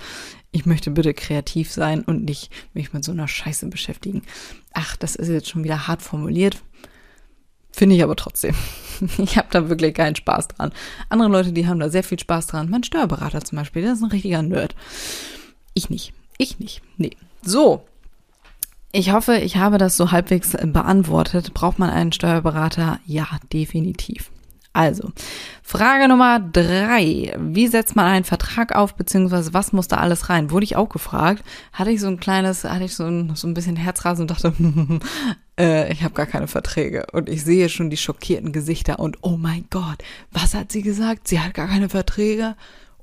Ich 0.51 0.65
möchte 0.65 0.89
bitte 0.89 1.13
kreativ 1.13 1.69
sein 1.69 2.03
und 2.03 2.23
nicht 2.23 2.49
mich 2.73 2.93
mit 2.93 3.03
so 3.03 3.11
einer 3.11 3.27
Scheiße 3.27 3.67
beschäftigen. 3.67 4.21
Ach, 4.71 4.95
das 4.95 5.17
ist 5.17 5.27
jetzt 5.27 5.49
schon 5.49 5.65
wieder 5.65 5.85
hart 5.89 6.01
formuliert. 6.01 6.63
Finde 7.75 7.95
ich 7.95 8.03
aber 8.03 8.15
trotzdem. 8.15 8.55
Ich 9.17 9.37
habe 9.37 9.49
da 9.51 9.67
wirklich 9.67 9.93
keinen 9.93 10.15
Spaß 10.15 10.47
dran. 10.47 10.71
Andere 11.09 11.27
Leute, 11.27 11.51
die 11.51 11.67
haben 11.67 11.81
da 11.81 11.89
sehr 11.89 12.01
viel 12.01 12.17
Spaß 12.17 12.47
dran. 12.47 12.69
Mein 12.69 12.85
Steuerberater 12.85 13.43
zum 13.43 13.57
Beispiel, 13.57 13.81
der 13.81 13.91
ist 13.91 14.01
ein 14.01 14.09
richtiger 14.09 14.41
Nerd. 14.41 14.73
Ich 15.73 15.89
nicht. 15.89 16.13
Ich 16.37 16.59
nicht. 16.59 16.81
Nee. 16.95 17.11
So. 17.41 17.83
Ich 18.93 19.11
hoffe, 19.11 19.35
ich 19.35 19.57
habe 19.57 19.77
das 19.77 19.97
so 19.97 20.13
halbwegs 20.13 20.51
beantwortet. 20.51 21.53
Braucht 21.53 21.77
man 21.77 21.89
einen 21.89 22.13
Steuerberater? 22.13 23.01
Ja, 23.05 23.27
definitiv. 23.51 24.31
Also, 24.75 25.13
Frage 25.63 26.09
Nummer 26.09 26.41
drei. 26.41 27.33
Wie 27.39 27.67
setzt 27.67 27.95
man 27.95 28.07
einen 28.07 28.25
Vertrag 28.25 28.75
auf, 28.75 28.95
beziehungsweise 28.95 29.53
was 29.53 29.71
muss 29.71 29.87
da 29.87 29.97
alles 29.97 30.29
rein? 30.29 30.51
Wurde 30.51 30.65
ich 30.65 30.75
auch 30.75 30.89
gefragt. 30.89 31.45
Hatte 31.71 31.91
ich 31.91 32.01
so 32.01 32.07
ein 32.07 32.19
kleines, 32.19 32.65
hatte 32.65 32.83
ich 32.83 32.93
so 32.93 33.05
ein, 33.05 33.35
so 33.35 33.47
ein 33.47 33.53
bisschen 33.53 33.77
Herzrasen 33.77 34.23
und 34.23 34.31
dachte, 34.31 34.51
äh, 35.57 35.93
ich 35.93 36.03
habe 36.03 36.13
gar 36.13 36.25
keine 36.25 36.49
Verträge. 36.49 37.05
Und 37.13 37.29
ich 37.29 37.45
sehe 37.45 37.69
schon 37.69 37.89
die 37.89 37.95
schockierten 37.95 38.51
Gesichter 38.51 38.99
und 38.99 39.19
oh 39.21 39.37
mein 39.37 39.63
Gott, 39.69 40.03
was 40.29 40.53
hat 40.53 40.73
sie 40.73 40.81
gesagt? 40.81 41.29
Sie 41.29 41.39
hat 41.39 41.53
gar 41.53 41.67
keine 41.69 41.87
Verträge? 41.87 42.57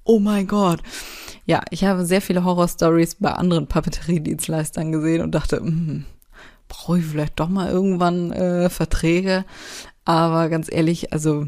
Oh 0.04 0.18
mein 0.18 0.46
Gott. 0.46 0.82
Ja, 1.46 1.62
ich 1.70 1.84
habe 1.84 2.04
sehr 2.04 2.20
viele 2.20 2.44
Horror-Stories 2.44 3.14
bei 3.14 3.32
anderen 3.32 3.66
Papeteriedienstleistern 3.66 4.92
gesehen 4.92 5.22
und 5.22 5.30
dachte, 5.30 5.56
hm, 5.56 6.04
brauche 6.68 6.98
ich 6.98 7.06
vielleicht 7.06 7.40
doch 7.40 7.48
mal 7.48 7.70
irgendwann 7.70 8.30
äh, 8.30 8.68
Verträge. 8.68 9.46
Aber 10.04 10.48
ganz 10.48 10.68
ehrlich, 10.70 11.12
also 11.12 11.46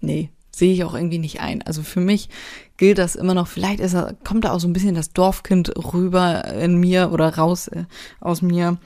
nee, 0.00 0.30
sehe 0.50 0.72
ich 0.72 0.84
auch 0.84 0.94
irgendwie 0.94 1.18
nicht 1.18 1.40
ein. 1.40 1.62
Also 1.62 1.82
für 1.82 2.00
mich 2.00 2.28
gilt 2.76 2.98
das 2.98 3.14
immer 3.14 3.34
noch. 3.34 3.46
Vielleicht 3.46 3.80
ist 3.80 3.94
er, 3.94 4.14
kommt 4.24 4.44
da 4.44 4.52
auch 4.52 4.60
so 4.60 4.68
ein 4.68 4.72
bisschen 4.72 4.94
das 4.94 5.12
Dorfkind 5.12 5.72
rüber 5.92 6.44
in 6.46 6.76
mir 6.76 7.12
oder 7.12 7.36
raus 7.36 7.68
äh, 7.68 7.84
aus 8.20 8.42
mir. 8.42 8.78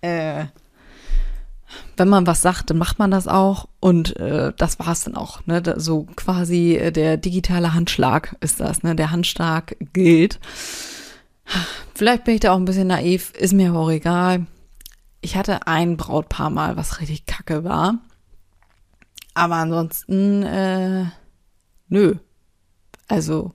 Äh, 0.00 0.46
wenn 1.96 2.08
man 2.08 2.26
was 2.26 2.40
sagt, 2.40 2.70
dann 2.70 2.78
macht 2.78 2.98
man 2.98 3.10
das 3.10 3.28
auch 3.28 3.68
und 3.80 4.16
äh, 4.16 4.52
das 4.56 4.78
war's 4.78 5.04
dann 5.04 5.16
auch. 5.16 5.44
Ne? 5.46 5.60
Da, 5.60 5.78
so 5.78 6.06
quasi 6.16 6.76
äh, 6.76 6.92
der 6.92 7.16
digitale 7.16 7.74
Handschlag 7.74 8.36
ist 8.40 8.60
das. 8.60 8.82
Ne? 8.82 8.96
Der 8.96 9.10
Handschlag 9.10 9.76
gilt. 9.92 10.38
Vielleicht 11.94 12.24
bin 12.24 12.34
ich 12.34 12.40
da 12.40 12.52
auch 12.52 12.58
ein 12.58 12.64
bisschen 12.64 12.88
naiv, 12.88 13.32
ist 13.32 13.52
mir 13.52 13.70
aber 13.70 13.80
auch 13.80 13.90
egal. 13.90 14.46
Ich 15.20 15.36
hatte 15.36 15.66
ein 15.66 15.96
Brautpaar 15.96 16.50
mal, 16.50 16.76
was 16.76 17.00
richtig 17.00 17.26
kacke 17.26 17.64
war. 17.64 17.98
Aber 19.38 19.54
ansonsten, 19.54 20.42
äh, 20.42 21.04
nö. 21.88 22.16
Also, 23.06 23.52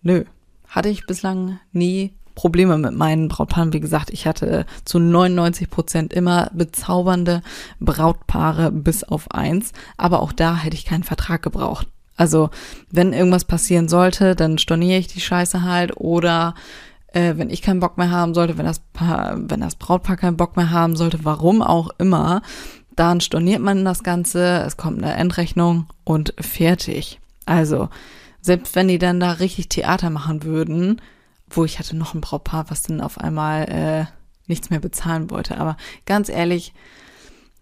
nö. 0.00 0.24
Hatte 0.66 0.88
ich 0.88 1.04
bislang 1.04 1.60
nie 1.72 2.14
Probleme 2.34 2.78
mit 2.78 2.94
meinen 2.94 3.28
Brautpaaren. 3.28 3.74
Wie 3.74 3.80
gesagt, 3.80 4.08
ich 4.08 4.26
hatte 4.26 4.64
zu 4.86 4.98
99 4.98 5.68
Prozent 5.68 6.14
immer 6.14 6.50
bezaubernde 6.54 7.42
Brautpaare 7.80 8.72
bis 8.72 9.04
auf 9.04 9.30
eins. 9.30 9.72
Aber 9.98 10.22
auch 10.22 10.32
da 10.32 10.56
hätte 10.56 10.76
ich 10.76 10.86
keinen 10.86 11.04
Vertrag 11.04 11.42
gebraucht. 11.42 11.86
Also, 12.16 12.48
wenn 12.90 13.12
irgendwas 13.12 13.44
passieren 13.44 13.90
sollte, 13.90 14.34
dann 14.34 14.56
storniere 14.56 15.00
ich 15.00 15.08
die 15.08 15.20
Scheiße 15.20 15.64
halt 15.64 15.98
oder 15.98 16.54
äh, 17.12 17.34
wenn 17.36 17.50
ich 17.50 17.60
keinen 17.60 17.80
Bock 17.80 17.98
mehr 17.98 18.10
haben 18.10 18.32
sollte, 18.32 18.56
wenn 18.56 18.66
das 18.66 18.80
wenn 18.98 19.60
das 19.60 19.76
Brautpaar 19.76 20.16
keinen 20.16 20.38
Bock 20.38 20.56
mehr 20.56 20.70
haben 20.70 20.96
sollte, 20.96 21.24
warum 21.24 21.60
auch 21.62 21.90
immer, 21.98 22.40
dann 22.98 23.20
storniert 23.20 23.60
man 23.60 23.84
das 23.84 24.02
Ganze, 24.02 24.62
es 24.66 24.76
kommt 24.76 25.02
eine 25.02 25.14
Endrechnung 25.14 25.86
und 26.04 26.34
fertig. 26.40 27.20
Also, 27.46 27.88
selbst 28.40 28.74
wenn 28.74 28.88
die 28.88 28.98
dann 28.98 29.20
da 29.20 29.32
richtig 29.32 29.68
Theater 29.68 30.10
machen 30.10 30.42
würden, 30.42 31.00
wo 31.48 31.64
ich 31.64 31.78
hatte 31.78 31.96
noch 31.96 32.14
ein 32.14 32.20
Brautpaar, 32.20 32.70
was 32.70 32.82
dann 32.82 33.00
auf 33.00 33.18
einmal 33.18 33.64
äh, 33.68 34.04
nichts 34.48 34.70
mehr 34.70 34.80
bezahlen 34.80 35.30
wollte. 35.30 35.58
Aber 35.58 35.76
ganz 36.06 36.28
ehrlich, 36.28 36.74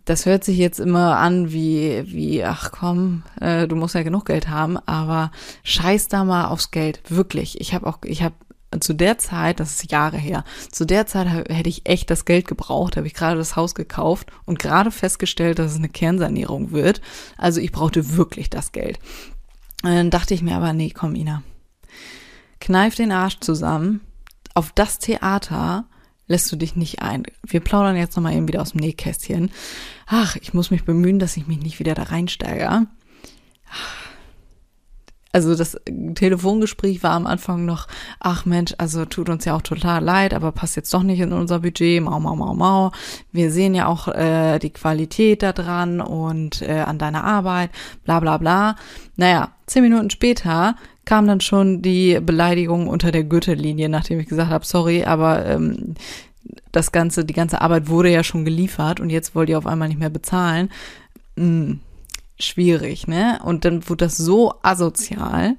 das 0.07 0.25
hört 0.25 0.45
sich 0.45 0.57
jetzt 0.57 0.81
immer 0.81 1.19
an 1.19 1.53
wie, 1.53 2.05
wie, 2.07 2.45
ach 2.45 2.71
komm, 2.73 3.25
äh, 3.41 3.67
du 3.67 3.77
musst 3.77 3.95
ja 3.95 4.05
genug 4.05 4.27
Geld 4.27 4.49
haben, 4.49 4.79
aber 4.87 5.33
scheiß 5.65 6.09
da 6.09 6.25
mal 6.25 6.47
aufs 6.47 6.71
Geld, 6.71 7.03
wirklich. 7.09 7.61
Ich 7.61 7.75
habe 7.75 7.87
auch, 7.87 7.99
ich 8.05 8.23
habe 8.23 8.35
zu 8.81 8.95
der 8.95 9.19
Zeit, 9.19 9.61
das 9.61 9.75
ist 9.75 9.91
Jahre 9.91 10.19
her, 10.19 10.45
zu 10.71 10.85
der 10.85 11.07
Zeit 11.07 11.29
hätte 11.29 11.69
ich 11.69 11.89
echt 11.89 12.11
das 12.11 12.25
Geld 12.25 12.49
gebraucht, 12.49 12.97
habe 12.97 13.07
ich 13.07 13.15
gerade 13.15 13.39
das 13.39 13.57
Haus 13.57 13.75
gekauft 13.75 14.29
und 14.45 14.59
gerade 14.59 14.91
festgestellt, 14.91 15.59
dass 15.59 15.73
es 15.73 15.79
eine 15.79 15.89
Kernsanierung 15.89 16.73
wird. 16.73 17.01
Also 17.37 17.61
ich 17.61 17.73
brauchte 17.73 18.17
wirklich 18.17 18.51
das 18.51 18.73
Geld. 18.73 18.99
Und 19.83 19.93
dann 19.93 20.11
dachte 20.11 20.35
ich 20.35 20.43
mir 20.43 20.57
aber, 20.57 20.73
nee, 20.73 20.91
komm, 20.91 21.15
Ina, 21.15 21.43
kneif 22.61 22.95
den 22.95 23.13
Arsch 23.13 23.41
zusammen. 23.41 24.01
Auf 24.55 24.73
das 24.73 24.99
Theater 24.99 25.85
lässt 26.27 26.51
du 26.51 26.57
dich 26.57 26.77
nicht 26.77 27.03
ein. 27.03 27.25
Wir 27.47 27.61
plaudern 27.61 27.97
jetzt 27.97 28.17
nochmal 28.17 28.35
eben 28.35 28.49
wieder 28.49 28.63
aus 28.63 28.73
dem 28.73 28.81
Nähkästchen. 28.81 29.51
Ach, 30.07 30.37
ich 30.37 30.55
muss 30.55 30.71
mich 30.71 30.85
bemühen, 30.85 31.19
dass 31.19 31.37
ich 31.37 31.47
mich 31.47 31.59
nicht 31.59 31.79
wieder 31.79 31.95
da 31.95 32.05
reinsteige. 32.05 32.87
Also 35.37 35.55
das 35.55 35.79
Telefongespräch 36.15 37.03
war 37.03 37.11
am 37.11 37.27
Anfang 37.27 37.67
noch, 37.67 37.89
ach 38.21 38.47
Mensch, 38.47 38.73
also 38.79 39.05
tut 39.05 39.29
uns 39.29 39.45
ja 39.45 39.55
auch 39.55 39.61
total 39.61 40.03
leid, 40.03 40.33
aber 40.33 40.51
passt 40.51 40.77
jetzt 40.77 40.95
doch 40.95 41.03
nicht 41.03 41.21
in 41.21 41.35
unser 41.35 41.59
Budget, 41.59 42.03
mau, 42.03 42.19
mau, 42.19 42.35
mau, 42.35 42.55
mau. 42.55 42.91
Wir 43.33 43.51
sehen 43.51 43.75
ja 43.75 43.87
auch 43.87 44.09
äh, 44.09 44.59
die 44.59 44.71
Qualität 44.71 45.43
da 45.43 45.53
dran 45.53 46.01
und 46.01 46.63
äh, 46.63 46.81
an 46.81 46.97
deiner 46.97 47.23
Arbeit, 47.23 47.69
bla 48.05 48.19
bla 48.19 48.39
bla. 48.39 48.77
Naja, 49.17 49.51
zehn 49.67 49.83
Minuten 49.83 50.09
später 50.09 50.75
kam 51.05 51.27
dann 51.27 51.43
schon 51.43 51.83
die 51.83 52.19
Beleidigung 52.19 52.89
unter 52.89 53.13
der 53.13 53.25
Gürtellinie, 53.25 53.91
nachdem 53.91 54.19
ich 54.21 54.29
gesagt 54.29 54.49
habe, 54.49 54.65
sorry, 54.65 55.05
aber 55.05 55.45
ähm, 55.45 55.97
das 56.73 56.93
ganze, 56.93 57.27
die 57.27 57.35
ganze 57.35 57.61
Arbeit 57.61 57.91
wurde 57.91 58.09
ja 58.09 58.25
schon 58.25 58.47
geliefert 58.47 59.01
und 59.01 59.11
jetzt 59.11 59.35
wollt 59.35 59.51
ihr 59.51 59.59
auf 59.59 59.67
einmal 59.67 59.89
nicht 59.89 60.01
mehr 60.01 60.09
bezahlen. 60.09 60.71
Hm, 61.37 61.81
schwierig, 62.39 63.07
ne? 63.07 63.41
Und 63.45 63.65
dann 63.65 63.89
wurde 63.89 64.07
das 64.07 64.17
so 64.17 64.55
asozial. 64.63 65.57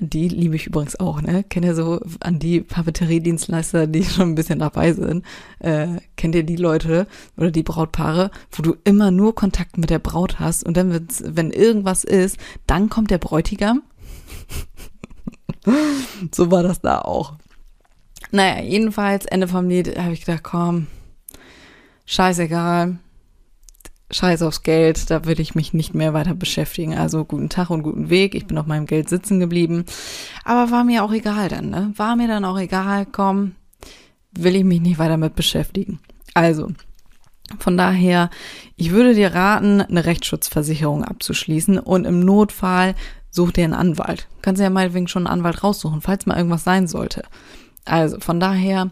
Die 0.00 0.28
liebe 0.28 0.56
ich 0.56 0.66
übrigens 0.66 0.98
auch, 0.98 1.22
ne? 1.22 1.44
Kennt 1.44 1.64
ihr 1.64 1.74
so 1.74 2.00
an 2.20 2.38
die 2.38 2.60
Papeteriedienstleister, 2.60 3.86
die 3.86 4.04
schon 4.04 4.30
ein 4.30 4.34
bisschen 4.34 4.58
dabei 4.58 4.92
sind? 4.92 5.24
Äh, 5.60 5.98
kennt 6.16 6.34
ihr 6.34 6.42
die 6.42 6.56
Leute 6.56 7.06
oder 7.36 7.50
die 7.50 7.62
Brautpaare, 7.62 8.30
wo 8.50 8.62
du 8.62 8.76
immer 8.84 9.10
nur 9.10 9.34
Kontakt 9.34 9.78
mit 9.78 9.90
der 9.90 10.00
Braut 10.00 10.40
hast 10.40 10.64
und 10.64 10.76
dann, 10.76 11.06
wenn 11.22 11.50
irgendwas 11.50 12.04
ist, 12.04 12.38
dann 12.66 12.88
kommt 12.90 13.10
der 13.10 13.18
Bräutigam? 13.18 13.82
so 16.32 16.50
war 16.50 16.62
das 16.62 16.80
da 16.80 17.00
auch. 17.00 17.34
Naja, 18.30 18.62
jedenfalls, 18.62 19.26
Ende 19.26 19.46
vom 19.46 19.68
Lied 19.68 19.96
habe 19.96 20.12
ich 20.12 20.24
gedacht, 20.24 20.42
komm, 20.42 20.88
scheißegal, 22.06 22.98
scheiß 24.10 24.42
aufs 24.42 24.62
Geld, 24.62 25.10
da 25.10 25.24
will 25.24 25.40
ich 25.40 25.54
mich 25.54 25.72
nicht 25.74 25.94
mehr 25.94 26.14
weiter 26.14 26.34
beschäftigen. 26.34 26.96
Also 26.96 27.24
guten 27.24 27.48
Tag 27.48 27.70
und 27.70 27.82
guten 27.82 28.10
Weg, 28.10 28.34
ich 28.34 28.46
bin 28.46 28.58
auf 28.58 28.66
meinem 28.66 28.86
Geld 28.86 29.08
sitzen 29.08 29.40
geblieben. 29.40 29.84
Aber 30.44 30.70
war 30.70 30.84
mir 30.84 31.04
auch 31.04 31.12
egal 31.12 31.48
dann, 31.48 31.70
ne? 31.70 31.92
War 31.96 32.16
mir 32.16 32.28
dann 32.28 32.44
auch 32.44 32.58
egal, 32.58 33.06
komm, 33.06 33.54
will 34.32 34.56
ich 34.56 34.64
mich 34.64 34.80
nicht 34.80 34.98
weiter 34.98 35.16
mit 35.16 35.34
beschäftigen. 35.34 36.00
Also, 36.34 36.72
von 37.58 37.76
daher, 37.76 38.30
ich 38.76 38.90
würde 38.90 39.14
dir 39.14 39.34
raten, 39.34 39.80
eine 39.80 40.04
Rechtsschutzversicherung 40.04 41.04
abzuschließen 41.04 41.78
und 41.78 42.04
im 42.04 42.20
Notfall 42.20 42.94
such 43.30 43.52
dir 43.52 43.64
einen 43.64 43.74
Anwalt. 43.74 44.28
Kannst 44.42 44.62
ja 44.62 44.70
meinetwegen 44.70 45.08
schon 45.08 45.26
einen 45.26 45.38
Anwalt 45.38 45.62
raussuchen, 45.62 46.00
falls 46.00 46.26
mal 46.26 46.36
irgendwas 46.36 46.64
sein 46.64 46.86
sollte. 46.86 47.22
Also 47.84 48.18
von 48.20 48.40
daher, 48.40 48.90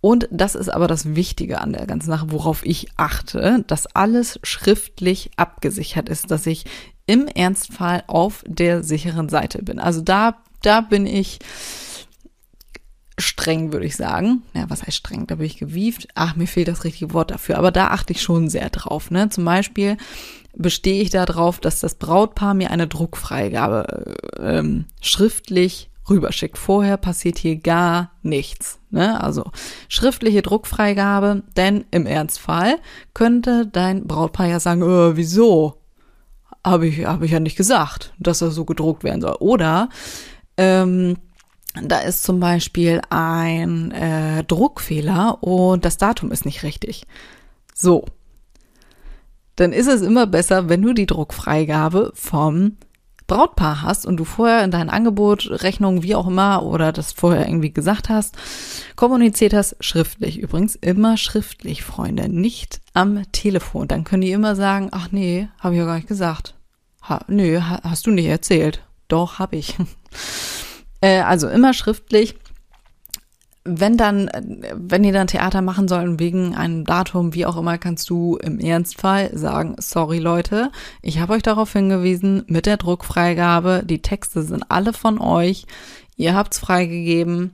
und 0.00 0.28
das 0.30 0.54
ist 0.54 0.70
aber 0.70 0.88
das 0.88 1.14
Wichtige 1.14 1.60
an 1.60 1.72
der 1.72 1.86
ganzen 1.86 2.08
Sache, 2.08 2.30
worauf 2.30 2.64
ich 2.64 2.88
achte, 2.96 3.64
dass 3.66 3.86
alles 3.86 4.40
schriftlich 4.42 5.30
abgesichert 5.36 6.08
ist, 6.08 6.30
dass 6.30 6.46
ich 6.46 6.64
im 7.06 7.26
Ernstfall 7.26 8.04
auf 8.06 8.42
der 8.46 8.82
sicheren 8.82 9.28
Seite 9.28 9.62
bin. 9.62 9.78
Also 9.78 10.00
da, 10.00 10.38
da 10.62 10.80
bin 10.80 11.06
ich 11.06 11.40
streng, 13.18 13.72
würde 13.72 13.86
ich 13.86 13.96
sagen. 13.96 14.42
Ja, 14.54 14.70
was 14.70 14.82
heißt 14.82 14.96
streng? 14.96 15.26
Da 15.26 15.34
bin 15.34 15.46
ich 15.46 15.58
gewieft. 15.58 16.08
Ach, 16.14 16.36
mir 16.36 16.46
fehlt 16.46 16.68
das 16.68 16.84
richtige 16.84 17.12
Wort 17.12 17.30
dafür. 17.30 17.58
Aber 17.58 17.70
da 17.70 17.88
achte 17.88 18.12
ich 18.12 18.22
schon 18.22 18.48
sehr 18.48 18.70
drauf. 18.70 19.10
Ne? 19.10 19.28
Zum 19.28 19.44
Beispiel 19.44 19.98
bestehe 20.54 21.02
ich 21.02 21.10
darauf, 21.10 21.60
dass 21.60 21.80
das 21.80 21.96
Brautpaar 21.96 22.54
mir 22.54 22.70
eine 22.70 22.86
Druckfreigabe 22.86 24.16
äh, 24.38 24.58
ähm, 24.58 24.86
schriftlich 25.00 25.89
rüberschickt. 26.10 26.58
Vorher 26.58 26.96
passiert 26.96 27.38
hier 27.38 27.56
gar 27.56 28.12
nichts. 28.22 28.78
Ne? 28.90 29.22
Also 29.22 29.44
schriftliche 29.88 30.42
Druckfreigabe, 30.42 31.42
denn 31.56 31.84
im 31.90 32.06
Ernstfall 32.06 32.76
könnte 33.14 33.66
dein 33.66 34.06
Brautpaar 34.06 34.46
ja 34.46 34.60
sagen, 34.60 34.82
äh, 34.82 35.16
wieso? 35.16 35.76
Habe 36.64 36.88
ich, 36.88 37.06
hab 37.06 37.22
ich 37.22 37.30
ja 37.30 37.40
nicht 37.40 37.56
gesagt, 37.56 38.12
dass 38.18 38.42
er 38.42 38.50
so 38.50 38.66
gedruckt 38.66 39.02
werden 39.02 39.22
soll. 39.22 39.36
Oder 39.38 39.88
ähm, 40.58 41.16
da 41.82 42.00
ist 42.00 42.24
zum 42.24 42.40
Beispiel 42.40 43.00
ein 43.10 43.92
äh, 43.92 44.44
Druckfehler 44.44 45.42
und 45.42 45.84
das 45.84 45.96
Datum 45.96 46.32
ist 46.32 46.44
nicht 46.44 46.64
richtig. 46.64 47.06
So. 47.74 48.04
Dann 49.56 49.72
ist 49.72 49.86
es 49.86 50.02
immer 50.02 50.26
besser, 50.26 50.68
wenn 50.68 50.82
du 50.82 50.92
die 50.92 51.06
Druckfreigabe 51.06 52.12
vom 52.14 52.76
Brautpaar 53.30 53.82
hast 53.82 54.06
und 54.06 54.16
du 54.16 54.24
vorher 54.24 54.64
in 54.64 54.72
dein 54.72 54.90
Angebot, 54.90 55.48
Rechnung, 55.62 56.02
wie 56.02 56.16
auch 56.16 56.26
immer, 56.26 56.64
oder 56.64 56.90
das 56.90 57.12
vorher 57.12 57.46
irgendwie 57.46 57.72
gesagt 57.72 58.08
hast, 58.08 58.36
kommuniziert 58.96 59.54
hast, 59.54 59.76
schriftlich. 59.78 60.40
Übrigens 60.40 60.74
immer 60.74 61.16
schriftlich, 61.16 61.84
Freunde, 61.84 62.28
nicht 62.28 62.80
am 62.92 63.22
Telefon. 63.30 63.86
Dann 63.86 64.02
können 64.02 64.22
die 64.22 64.32
immer 64.32 64.56
sagen, 64.56 64.88
ach 64.90 65.12
nee, 65.12 65.48
habe 65.60 65.74
ich 65.74 65.78
ja 65.78 65.86
gar 65.86 65.94
nicht 65.94 66.08
gesagt. 66.08 66.56
Ha, 67.08 67.20
nö, 67.28 67.60
hast 67.60 68.04
du 68.08 68.10
nicht 68.10 68.26
erzählt. 68.26 68.82
Doch, 69.06 69.38
habe 69.38 69.54
ich. 69.54 69.76
äh, 71.00 71.20
also 71.20 71.48
immer 71.48 71.72
schriftlich 71.72 72.34
wenn 73.64 73.96
dann, 73.98 74.30
wenn 74.74 75.04
ihr 75.04 75.12
dann 75.12 75.26
Theater 75.26 75.60
machen 75.60 75.86
sollen 75.86 76.18
wegen 76.18 76.54
einem 76.54 76.84
Datum, 76.84 77.34
wie 77.34 77.44
auch 77.44 77.56
immer, 77.56 77.76
kannst 77.76 78.08
du 78.08 78.36
im 78.36 78.58
Ernstfall 78.58 79.36
sagen, 79.36 79.76
sorry 79.78 80.18
Leute, 80.18 80.70
ich 81.02 81.20
habe 81.20 81.34
euch 81.34 81.42
darauf 81.42 81.72
hingewiesen, 81.72 82.44
mit 82.46 82.66
der 82.66 82.78
Druckfreigabe, 82.78 83.82
die 83.84 84.00
Texte 84.00 84.42
sind 84.42 84.70
alle 84.70 84.92
von 84.92 85.20
euch, 85.20 85.66
ihr 86.16 86.34
habt's 86.34 86.58
freigegeben. 86.58 87.52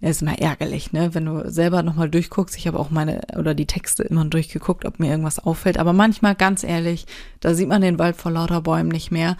Das 0.00 0.12
ist 0.12 0.22
immer 0.22 0.38
ärgerlich, 0.38 0.92
ne? 0.92 1.14
Wenn 1.14 1.26
du 1.26 1.50
selber 1.50 1.82
nochmal 1.82 2.08
durchguckst. 2.08 2.56
Ich 2.56 2.66
habe 2.66 2.78
auch 2.78 2.88
meine 2.88 3.20
oder 3.36 3.54
die 3.54 3.66
Texte 3.66 4.02
immer 4.02 4.24
durchgeguckt, 4.24 4.86
ob 4.86 4.98
mir 4.98 5.10
irgendwas 5.10 5.38
auffällt. 5.38 5.76
Aber 5.78 5.92
manchmal, 5.92 6.34
ganz 6.34 6.64
ehrlich, 6.64 7.06
da 7.40 7.52
sieht 7.52 7.68
man 7.68 7.82
den 7.82 7.98
Wald 7.98 8.16
vor 8.16 8.32
lauter 8.32 8.62
Bäumen 8.62 8.88
nicht 8.88 9.10
mehr. 9.10 9.36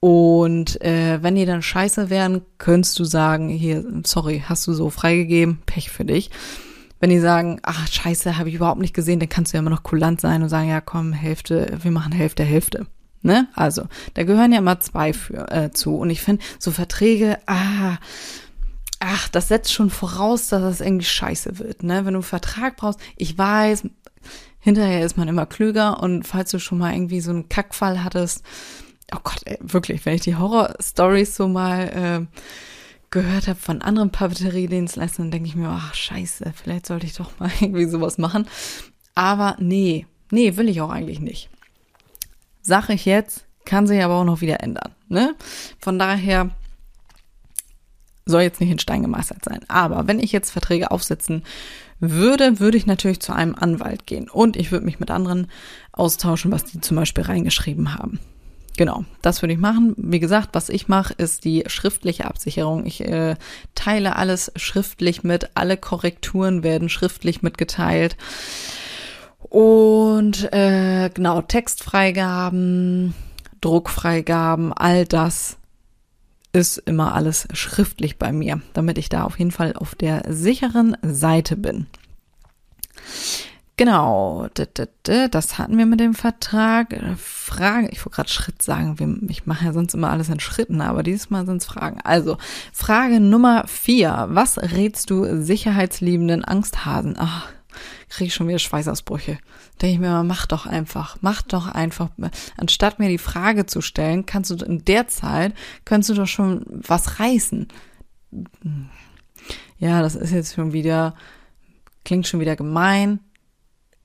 Und 0.00 0.80
äh, 0.82 1.22
wenn 1.22 1.34
die 1.34 1.46
dann 1.46 1.62
scheiße 1.62 2.10
wären, 2.10 2.42
könntest 2.58 2.98
du 2.98 3.04
sagen, 3.04 3.48
hier, 3.48 3.84
sorry, 4.04 4.42
hast 4.46 4.66
du 4.66 4.72
so 4.72 4.90
freigegeben, 4.90 5.58
Pech 5.66 5.90
für 5.90 6.04
dich. 6.04 6.30
Wenn 7.00 7.10
die 7.10 7.18
sagen, 7.18 7.60
ach 7.62 7.86
scheiße, 7.88 8.38
habe 8.38 8.48
ich 8.48 8.54
überhaupt 8.54 8.80
nicht 8.80 8.94
gesehen, 8.94 9.20
dann 9.20 9.28
kannst 9.28 9.52
du 9.52 9.56
ja 9.56 9.60
immer 9.60 9.70
noch 9.70 9.82
kulant 9.82 10.20
sein 10.20 10.42
und 10.42 10.48
sagen, 10.48 10.68
ja 10.68 10.80
komm, 10.80 11.12
Hälfte, 11.12 11.78
wir 11.82 11.90
machen 11.90 12.12
Hälfte, 12.12 12.42
Hälfte. 12.42 12.86
Ne? 13.22 13.48
Also, 13.54 13.84
da 14.14 14.22
gehören 14.22 14.52
ja 14.52 14.58
immer 14.58 14.80
zwei 14.80 15.12
für, 15.12 15.50
äh, 15.50 15.70
zu. 15.72 15.96
Und 15.96 16.10
ich 16.10 16.22
finde, 16.22 16.44
so 16.58 16.70
Verträge, 16.70 17.38
ah, 17.46 17.96
ach, 19.00 19.28
das 19.28 19.48
setzt 19.48 19.72
schon 19.72 19.90
voraus, 19.90 20.48
dass 20.48 20.62
das 20.62 20.80
irgendwie 20.80 21.06
scheiße 21.06 21.58
wird. 21.58 21.82
Ne? 21.82 22.04
Wenn 22.04 22.14
du 22.14 22.18
einen 22.18 22.22
Vertrag 22.22 22.76
brauchst, 22.76 23.00
ich 23.16 23.36
weiß, 23.36 23.84
hinterher 24.60 25.04
ist 25.04 25.16
man 25.16 25.28
immer 25.28 25.46
klüger 25.46 26.02
und 26.02 26.26
falls 26.26 26.50
du 26.50 26.58
schon 26.58 26.78
mal 26.78 26.92
irgendwie 26.92 27.20
so 27.20 27.30
einen 27.30 27.48
Kackfall 27.48 28.04
hattest, 28.04 28.42
oh 29.14 29.18
Gott, 29.22 29.40
ey, 29.44 29.58
wirklich, 29.60 30.04
wenn 30.04 30.14
ich 30.14 30.22
die 30.22 30.36
Horror-Stories 30.36 31.36
so 31.36 31.48
mal 31.48 32.28
äh, 32.30 32.38
gehört 33.10 33.48
habe 33.48 33.58
von 33.58 33.82
anderen 33.82 34.10
Papeteriedienstleistern, 34.10 35.30
denke 35.30 35.48
ich 35.48 35.56
mir, 35.56 35.68
ach 35.68 35.94
scheiße, 35.94 36.52
vielleicht 36.54 36.86
sollte 36.86 37.06
ich 37.06 37.14
doch 37.14 37.38
mal 37.38 37.50
irgendwie 37.60 37.86
sowas 37.86 38.18
machen. 38.18 38.46
Aber 39.14 39.56
nee, 39.58 40.06
nee, 40.30 40.56
will 40.56 40.68
ich 40.68 40.80
auch 40.80 40.90
eigentlich 40.90 41.20
nicht. 41.20 41.48
Sache 42.62 42.94
ich 42.94 43.04
jetzt, 43.04 43.46
kann 43.64 43.86
sich 43.86 44.02
aber 44.02 44.14
auch 44.14 44.24
noch 44.24 44.40
wieder 44.40 44.60
ändern. 44.60 44.94
Ne? 45.08 45.34
Von 45.80 45.98
daher 45.98 46.50
soll 48.26 48.42
jetzt 48.42 48.60
nicht 48.60 48.70
in 48.70 48.78
Stein 48.78 49.02
gemeißelt 49.02 49.44
sein. 49.44 49.60
Aber 49.68 50.08
wenn 50.08 50.18
ich 50.18 50.32
jetzt 50.32 50.50
Verträge 50.50 50.90
aufsetzen 50.90 51.44
würde, 52.00 52.58
würde 52.58 52.76
ich 52.76 52.86
natürlich 52.86 53.20
zu 53.20 53.32
einem 53.32 53.54
Anwalt 53.54 54.06
gehen 54.06 54.28
und 54.28 54.56
ich 54.56 54.72
würde 54.72 54.84
mich 54.84 55.00
mit 55.00 55.10
anderen 55.10 55.48
austauschen, 55.92 56.52
was 56.52 56.64
die 56.64 56.80
zum 56.80 56.96
Beispiel 56.96 57.24
reingeschrieben 57.24 57.94
haben. 57.94 58.18
Genau, 58.76 59.04
das 59.22 59.42
würde 59.42 59.54
ich 59.54 59.58
machen. 59.58 59.94
Wie 59.96 60.20
gesagt, 60.20 60.50
was 60.52 60.68
ich 60.68 60.86
mache, 60.88 61.14
ist 61.14 61.44
die 61.44 61.64
schriftliche 61.66 62.26
Absicherung. 62.26 62.84
Ich 62.84 63.00
äh, 63.00 63.36
teile 63.74 64.16
alles 64.16 64.52
schriftlich 64.56 65.22
mit, 65.22 65.50
alle 65.54 65.78
Korrekturen 65.78 66.62
werden 66.62 66.90
schriftlich 66.90 67.40
mitgeteilt. 67.42 68.16
Und 69.38 70.52
äh, 70.52 71.10
genau, 71.14 71.40
Textfreigaben, 71.40 73.14
Druckfreigaben, 73.62 74.72
all 74.74 75.06
das 75.06 75.56
ist 76.52 76.78
immer 76.78 77.14
alles 77.14 77.48
schriftlich 77.52 78.18
bei 78.18 78.32
mir, 78.32 78.60
damit 78.72 78.98
ich 78.98 79.08
da 79.08 79.24
auf 79.24 79.38
jeden 79.38 79.50
Fall 79.50 79.74
auf 79.74 79.94
der 79.94 80.22
sicheren 80.28 80.96
Seite 81.02 81.56
bin. 81.56 81.86
Genau, 83.78 84.48
das 85.02 85.58
hatten 85.58 85.76
wir 85.76 85.84
mit 85.84 86.00
dem 86.00 86.14
Vertrag. 86.14 86.98
Frage, 87.18 87.90
ich 87.90 87.98
wollte 87.98 88.16
gerade 88.16 88.30
Schritt 88.30 88.62
sagen, 88.62 89.26
ich 89.28 89.44
mache 89.44 89.66
ja 89.66 89.74
sonst 89.74 89.92
immer 89.92 90.08
alles 90.08 90.30
in 90.30 90.40
Schritten, 90.40 90.80
aber 90.80 91.02
dieses 91.02 91.28
Mal 91.28 91.44
sind 91.44 91.58
es 91.58 91.66
Fragen. 91.66 92.00
Also, 92.02 92.38
Frage 92.72 93.20
Nummer 93.20 93.66
vier. 93.66 94.28
Was 94.30 94.56
rätst 94.56 95.10
du 95.10 95.42
sicherheitsliebenden 95.42 96.42
Angsthasen? 96.42 97.16
Ach, 97.18 97.48
kriege 98.08 98.28
ich 98.28 98.34
schon 98.34 98.48
wieder 98.48 98.58
Schweißausbrüche. 98.58 99.36
Denke 99.82 99.92
ich 99.92 100.00
mir 100.00 100.08
mal, 100.08 100.24
mach 100.24 100.46
doch 100.46 100.64
einfach, 100.64 101.18
mach 101.20 101.42
doch 101.42 101.66
einfach. 101.66 102.08
Anstatt 102.56 102.98
mir 102.98 103.10
die 103.10 103.18
Frage 103.18 103.66
zu 103.66 103.82
stellen, 103.82 104.24
kannst 104.24 104.50
du 104.50 104.64
in 104.64 104.86
der 104.86 105.08
Zeit, 105.08 105.52
kannst 105.84 106.08
du 106.08 106.14
doch 106.14 106.26
schon 106.26 106.64
was 106.66 107.20
reißen. 107.20 107.68
Ja, 109.76 110.00
das 110.00 110.14
ist 110.14 110.32
jetzt 110.32 110.54
schon 110.54 110.72
wieder, 110.72 111.14
klingt 112.06 112.26
schon 112.26 112.40
wieder 112.40 112.56
gemein 112.56 113.20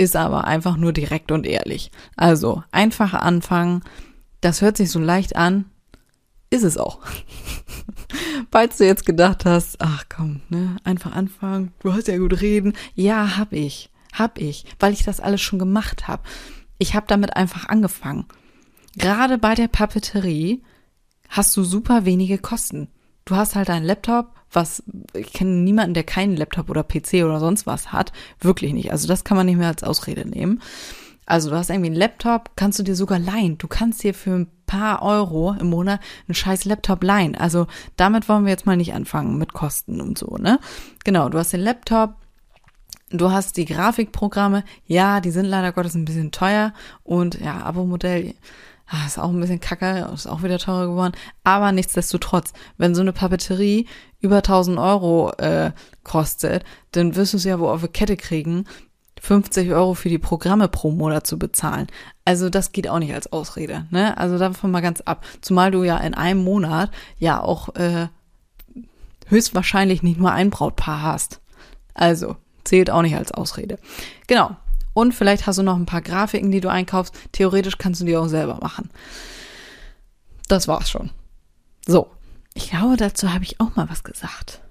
ist 0.01 0.15
aber 0.15 0.45
einfach 0.45 0.77
nur 0.77 0.93
direkt 0.93 1.31
und 1.31 1.45
ehrlich. 1.45 1.91
Also 2.15 2.63
einfach 2.71 3.13
anfangen. 3.13 3.83
Das 4.41 4.61
hört 4.61 4.75
sich 4.75 4.89
so 4.89 4.99
leicht 4.99 5.35
an, 5.35 5.65
ist 6.49 6.63
es 6.63 6.77
auch. 6.77 6.99
Falls 8.51 8.77
du 8.77 8.85
jetzt 8.85 9.05
gedacht 9.05 9.45
hast, 9.45 9.79
ach 9.79 10.05
komm, 10.09 10.41
ne, 10.49 10.77
einfach 10.83 11.11
anfangen, 11.11 11.71
du 11.81 11.93
hast 11.93 12.07
ja 12.07 12.17
gut 12.17 12.41
reden. 12.41 12.73
Ja, 12.95 13.37
hab 13.37 13.53
ich, 13.53 13.91
hab 14.11 14.39
ich, 14.39 14.65
weil 14.79 14.93
ich 14.93 15.03
das 15.03 15.19
alles 15.19 15.41
schon 15.41 15.59
gemacht 15.59 16.07
habe. 16.07 16.23
Ich 16.79 16.95
habe 16.95 17.05
damit 17.07 17.35
einfach 17.35 17.69
angefangen. 17.69 18.25
Gerade 18.97 19.37
bei 19.37 19.53
der 19.53 19.67
Papeterie 19.67 20.63
hast 21.29 21.55
du 21.55 21.63
super 21.63 22.05
wenige 22.05 22.39
Kosten. 22.39 22.87
Du 23.25 23.35
hast 23.35 23.53
halt 23.55 23.69
einen 23.69 23.85
Laptop, 23.85 24.40
was 24.51 24.83
ich 25.13 25.33
kenne 25.33 25.51
niemanden, 25.51 25.93
der 25.93 26.03
keinen 26.03 26.35
Laptop 26.35 26.69
oder 26.69 26.83
PC 26.83 27.23
oder 27.23 27.39
sonst 27.39 27.65
was 27.65 27.91
hat. 27.91 28.11
Wirklich 28.39 28.73
nicht. 28.73 28.91
Also 28.91 29.07
das 29.07 29.23
kann 29.23 29.37
man 29.37 29.45
nicht 29.45 29.57
mehr 29.57 29.67
als 29.67 29.83
Ausrede 29.83 30.27
nehmen. 30.27 30.61
Also 31.25 31.49
du 31.49 31.55
hast 31.55 31.69
irgendwie 31.69 31.87
einen 31.87 31.95
Laptop, 31.95 32.51
kannst 32.55 32.79
du 32.79 32.83
dir 32.83 32.95
sogar 32.95 33.19
leihen. 33.19 33.57
Du 33.57 33.67
kannst 33.67 34.03
dir 34.03 34.13
für 34.13 34.31
ein 34.31 34.47
paar 34.65 35.01
Euro 35.01 35.55
im 35.59 35.69
Monat 35.69 36.01
einen 36.27 36.35
scheiß 36.35 36.65
Laptop 36.65 37.03
leihen. 37.03 37.35
Also 37.35 37.67
damit 37.95 38.27
wollen 38.27 38.45
wir 38.45 38.51
jetzt 38.51 38.65
mal 38.65 38.77
nicht 38.77 38.93
anfangen 38.93 39.37
mit 39.37 39.53
Kosten 39.53 40.01
und 40.01 40.17
so, 40.17 40.37
ne? 40.37 40.59
Genau, 41.03 41.29
du 41.29 41.37
hast 41.37 41.53
den 41.53 41.61
Laptop, 41.61 42.15
du 43.11 43.31
hast 43.31 43.57
die 43.57 43.65
Grafikprogramme. 43.65 44.63
Ja, 44.87 45.21
die 45.21 45.31
sind 45.31 45.45
leider 45.45 45.71
Gottes 45.71 45.95
ein 45.95 46.05
bisschen 46.05 46.31
teuer 46.31 46.73
und 47.03 47.39
ja, 47.39 47.61
Abo-Modell 47.61 48.33
ah, 48.91 49.05
ist 49.05 49.17
auch 49.17 49.29
ein 49.29 49.39
bisschen 49.39 49.59
kacke, 49.59 50.09
ist 50.13 50.27
auch 50.27 50.43
wieder 50.43 50.59
teurer 50.59 50.87
geworden. 50.87 51.13
Aber 51.43 51.71
nichtsdestotrotz, 51.71 52.53
wenn 52.77 52.93
so 52.93 53.01
eine 53.01 53.13
Papeterie 53.13 53.87
über 54.19 54.37
1000 54.37 54.77
Euro 54.77 55.31
äh, 55.37 55.71
kostet, 56.03 56.63
dann 56.91 57.15
wirst 57.15 57.33
du 57.33 57.37
es 57.37 57.45
ja 57.45 57.59
wohl 57.59 57.69
auf 57.69 57.81
eine 57.81 57.89
Kette 57.89 58.17
kriegen, 58.17 58.65
50 59.21 59.71
Euro 59.71 59.93
für 59.93 60.09
die 60.09 60.17
Programme 60.17 60.67
pro 60.67 60.91
Monat 60.91 61.27
zu 61.27 61.37
bezahlen. 61.37 61.87
Also 62.25 62.49
das 62.49 62.71
geht 62.71 62.87
auch 62.89 62.99
nicht 62.99 63.13
als 63.13 63.31
Ausrede. 63.31 63.85
Ne? 63.91 64.17
Also 64.17 64.37
davon 64.37 64.71
mal 64.71 64.81
ganz 64.81 65.01
ab. 65.01 65.23
Zumal 65.41 65.71
du 65.71 65.83
ja 65.83 65.97
in 65.97 66.13
einem 66.13 66.43
Monat 66.43 66.91
ja 67.17 67.41
auch 67.41 67.75
äh, 67.75 68.07
höchstwahrscheinlich 69.27 70.03
nicht 70.03 70.19
nur 70.19 70.31
ein 70.31 70.49
Brautpaar 70.49 71.03
hast. 71.03 71.39
Also 71.93 72.35
zählt 72.63 72.89
auch 72.89 73.03
nicht 73.03 73.15
als 73.15 73.31
Ausrede. 73.31 73.77
Genau. 74.27 74.55
Und 74.93 75.13
vielleicht 75.13 75.47
hast 75.47 75.57
du 75.57 75.63
noch 75.63 75.75
ein 75.75 75.85
paar 75.85 76.01
Grafiken, 76.01 76.51
die 76.51 76.61
du 76.61 76.69
einkaufst. 76.69 77.13
Theoretisch 77.31 77.77
kannst 77.77 78.01
du 78.01 78.05
die 78.05 78.17
auch 78.17 78.27
selber 78.27 78.55
machen. 78.61 78.89
Das 80.47 80.67
war's 80.67 80.89
schon. 80.89 81.11
So. 81.87 82.11
Ich 82.53 82.69
glaube, 82.69 82.97
dazu 82.97 83.33
habe 83.33 83.45
ich 83.45 83.61
auch 83.61 83.75
mal 83.75 83.89
was 83.89 84.03
gesagt. 84.03 84.61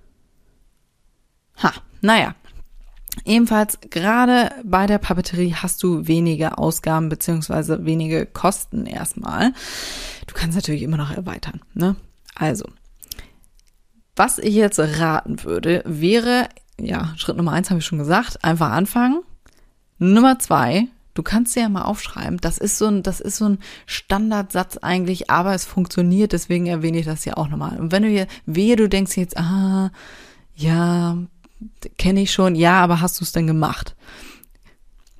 Ha, 1.62 1.72
naja. 2.02 2.34
Ebenfalls, 3.24 3.78
gerade 3.90 4.52
bei 4.62 4.86
der 4.86 4.98
Papeterie 4.98 5.54
hast 5.54 5.82
du 5.82 6.06
wenige 6.06 6.58
Ausgaben 6.58 7.08
beziehungsweise 7.08 7.84
wenige 7.84 8.24
Kosten 8.26 8.86
erstmal. 8.86 9.52
Du 10.26 10.34
kannst 10.34 10.54
natürlich 10.54 10.82
immer 10.82 10.96
noch 10.96 11.10
erweitern, 11.10 11.60
ne? 11.74 11.96
Also, 12.34 12.66
was 14.14 14.38
ich 14.38 14.54
jetzt 14.54 14.78
raten 14.78 15.42
würde, 15.44 15.82
wäre, 15.86 16.48
ja, 16.78 17.12
Schritt 17.16 17.36
Nummer 17.36 17.52
eins 17.52 17.70
habe 17.70 17.80
ich 17.80 17.86
schon 17.86 17.98
gesagt, 17.98 18.44
einfach 18.44 18.70
anfangen. 18.70 19.22
Nummer 20.00 20.38
zwei, 20.38 20.88
du 21.12 21.22
kannst 21.22 21.54
dir 21.54 21.60
ja 21.60 21.68
mal 21.68 21.82
aufschreiben, 21.82 22.38
das 22.38 22.56
ist 22.56 22.78
so 22.78 22.86
ein, 22.86 23.02
das 23.02 23.20
ist 23.20 23.36
so 23.36 23.44
ein 23.44 23.58
Standardsatz 23.84 24.78
eigentlich, 24.78 25.28
aber 25.28 25.54
es 25.54 25.66
funktioniert, 25.66 26.32
deswegen 26.32 26.66
erwähne 26.66 26.98
ich 26.98 27.06
das 27.06 27.26
ja 27.26 27.36
auch 27.36 27.48
nochmal. 27.48 27.78
Und 27.78 27.92
wenn 27.92 28.02
du 28.02 28.08
hier, 28.08 28.26
wehe, 28.46 28.76
du 28.76 28.88
denkst 28.88 29.18
jetzt, 29.18 29.36
ah, 29.36 29.90
ja, 30.56 31.18
kenne 31.98 32.22
ich 32.22 32.32
schon, 32.32 32.54
ja, 32.54 32.80
aber 32.80 33.02
hast 33.02 33.20
du 33.20 33.24
es 33.24 33.32
denn 33.32 33.46
gemacht? 33.46 33.94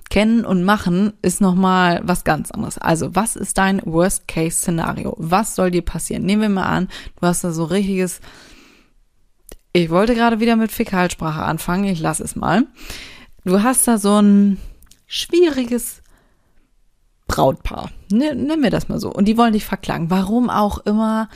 Kennen 0.09 0.47
und 0.47 0.64
machen 0.64 1.12
ist 1.21 1.43
nochmal 1.43 2.01
was 2.03 2.25
ganz 2.25 2.51
anderes. 2.51 2.79
Also, 2.79 3.14
was 3.14 3.37
ist 3.37 3.59
dein 3.59 3.81
Worst-Case-Szenario? 3.85 5.14
Was 5.19 5.55
soll 5.55 5.71
dir 5.71 5.83
passieren? 5.83 6.25
Nehmen 6.25 6.43
wir 6.43 6.49
mal 6.49 6.64
an, 6.64 6.88
du 7.21 7.27
hast 7.27 7.45
da 7.45 7.53
so 7.53 7.64
richtiges, 7.64 8.21
ich 9.73 9.90
wollte 9.90 10.14
gerade 10.14 10.40
wieder 10.40 10.57
mit 10.57 10.73
Fäkalsprache 10.73 11.43
anfangen, 11.43 11.85
ich 11.85 12.01
lasse 12.01 12.25
es 12.25 12.35
mal. 12.35 12.66
Du 13.45 13.62
hast 13.62 13.87
da 13.87 13.99
so 13.99 14.21
ein 14.21 14.59
schwieriges 15.11 16.03
Brautpaar. 17.27 17.90
Nennen 18.12 18.62
wir 18.62 18.70
das 18.70 18.88
mal 18.88 19.01
so. 19.01 19.12
Und 19.12 19.27
die 19.27 19.37
wollen 19.37 19.53
dich 19.53 19.64
verklagen. 19.64 20.09
Warum 20.09 20.49
auch 20.49 20.79
immer. 20.79 21.29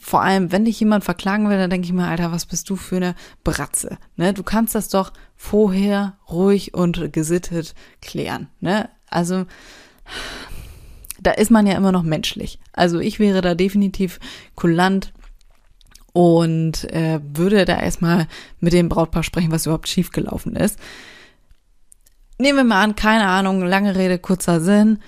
Vor 0.00 0.22
allem, 0.22 0.50
wenn 0.50 0.64
dich 0.64 0.80
jemand 0.80 1.04
verklagen 1.04 1.48
will, 1.48 1.58
dann 1.58 1.70
denke 1.70 1.86
ich 1.86 1.92
mir, 1.92 2.06
Alter, 2.06 2.32
was 2.32 2.46
bist 2.46 2.70
du 2.70 2.76
für 2.76 2.96
eine 2.96 3.14
Bratze? 3.44 3.98
Ne? 4.16 4.32
Du 4.32 4.42
kannst 4.42 4.74
das 4.74 4.88
doch 4.88 5.12
vorher 5.36 6.16
ruhig 6.28 6.74
und 6.74 7.12
gesittet 7.12 7.74
klären. 8.00 8.48
Ne? 8.60 8.88
Also, 9.08 9.46
da 11.20 11.32
ist 11.32 11.50
man 11.50 11.66
ja 11.66 11.76
immer 11.76 11.92
noch 11.92 12.02
menschlich. 12.02 12.58
Also 12.72 12.98
ich 12.98 13.20
wäre 13.20 13.42
da 13.42 13.54
definitiv 13.54 14.18
kulant 14.56 15.12
und 16.12 16.84
äh, 16.92 17.20
würde 17.22 17.64
da 17.64 17.80
erstmal 17.80 18.26
mit 18.58 18.72
dem 18.72 18.88
Brautpaar 18.88 19.22
sprechen, 19.22 19.52
was 19.52 19.66
überhaupt 19.66 19.88
schiefgelaufen 19.88 20.56
ist 20.56 20.78
nehmen 22.38 22.58
wir 22.58 22.64
mal 22.64 22.82
an, 22.82 22.96
keine 22.96 23.26
Ahnung, 23.26 23.62
lange 23.62 23.96
Rede, 23.96 24.18
kurzer 24.18 24.60
Sinn, 24.60 24.98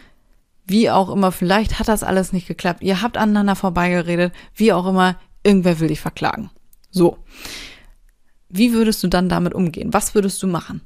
wie 0.66 0.90
auch 0.90 1.10
immer, 1.10 1.32
vielleicht 1.32 1.78
hat 1.78 1.88
das 1.88 2.02
alles 2.02 2.32
nicht 2.32 2.46
geklappt, 2.46 2.82
ihr 2.82 3.02
habt 3.02 3.16
aneinander 3.16 3.56
vorbeigeredet, 3.56 4.32
wie 4.54 4.72
auch 4.72 4.86
immer, 4.86 5.16
irgendwer 5.42 5.80
will 5.80 5.88
dich 5.88 6.00
verklagen. 6.00 6.50
So. 6.90 7.18
Wie 8.50 8.72
würdest 8.72 9.02
du 9.02 9.08
dann 9.08 9.28
damit 9.28 9.54
umgehen? 9.54 9.92
Was 9.92 10.14
würdest 10.14 10.42
du 10.42 10.46
machen? 10.46 10.80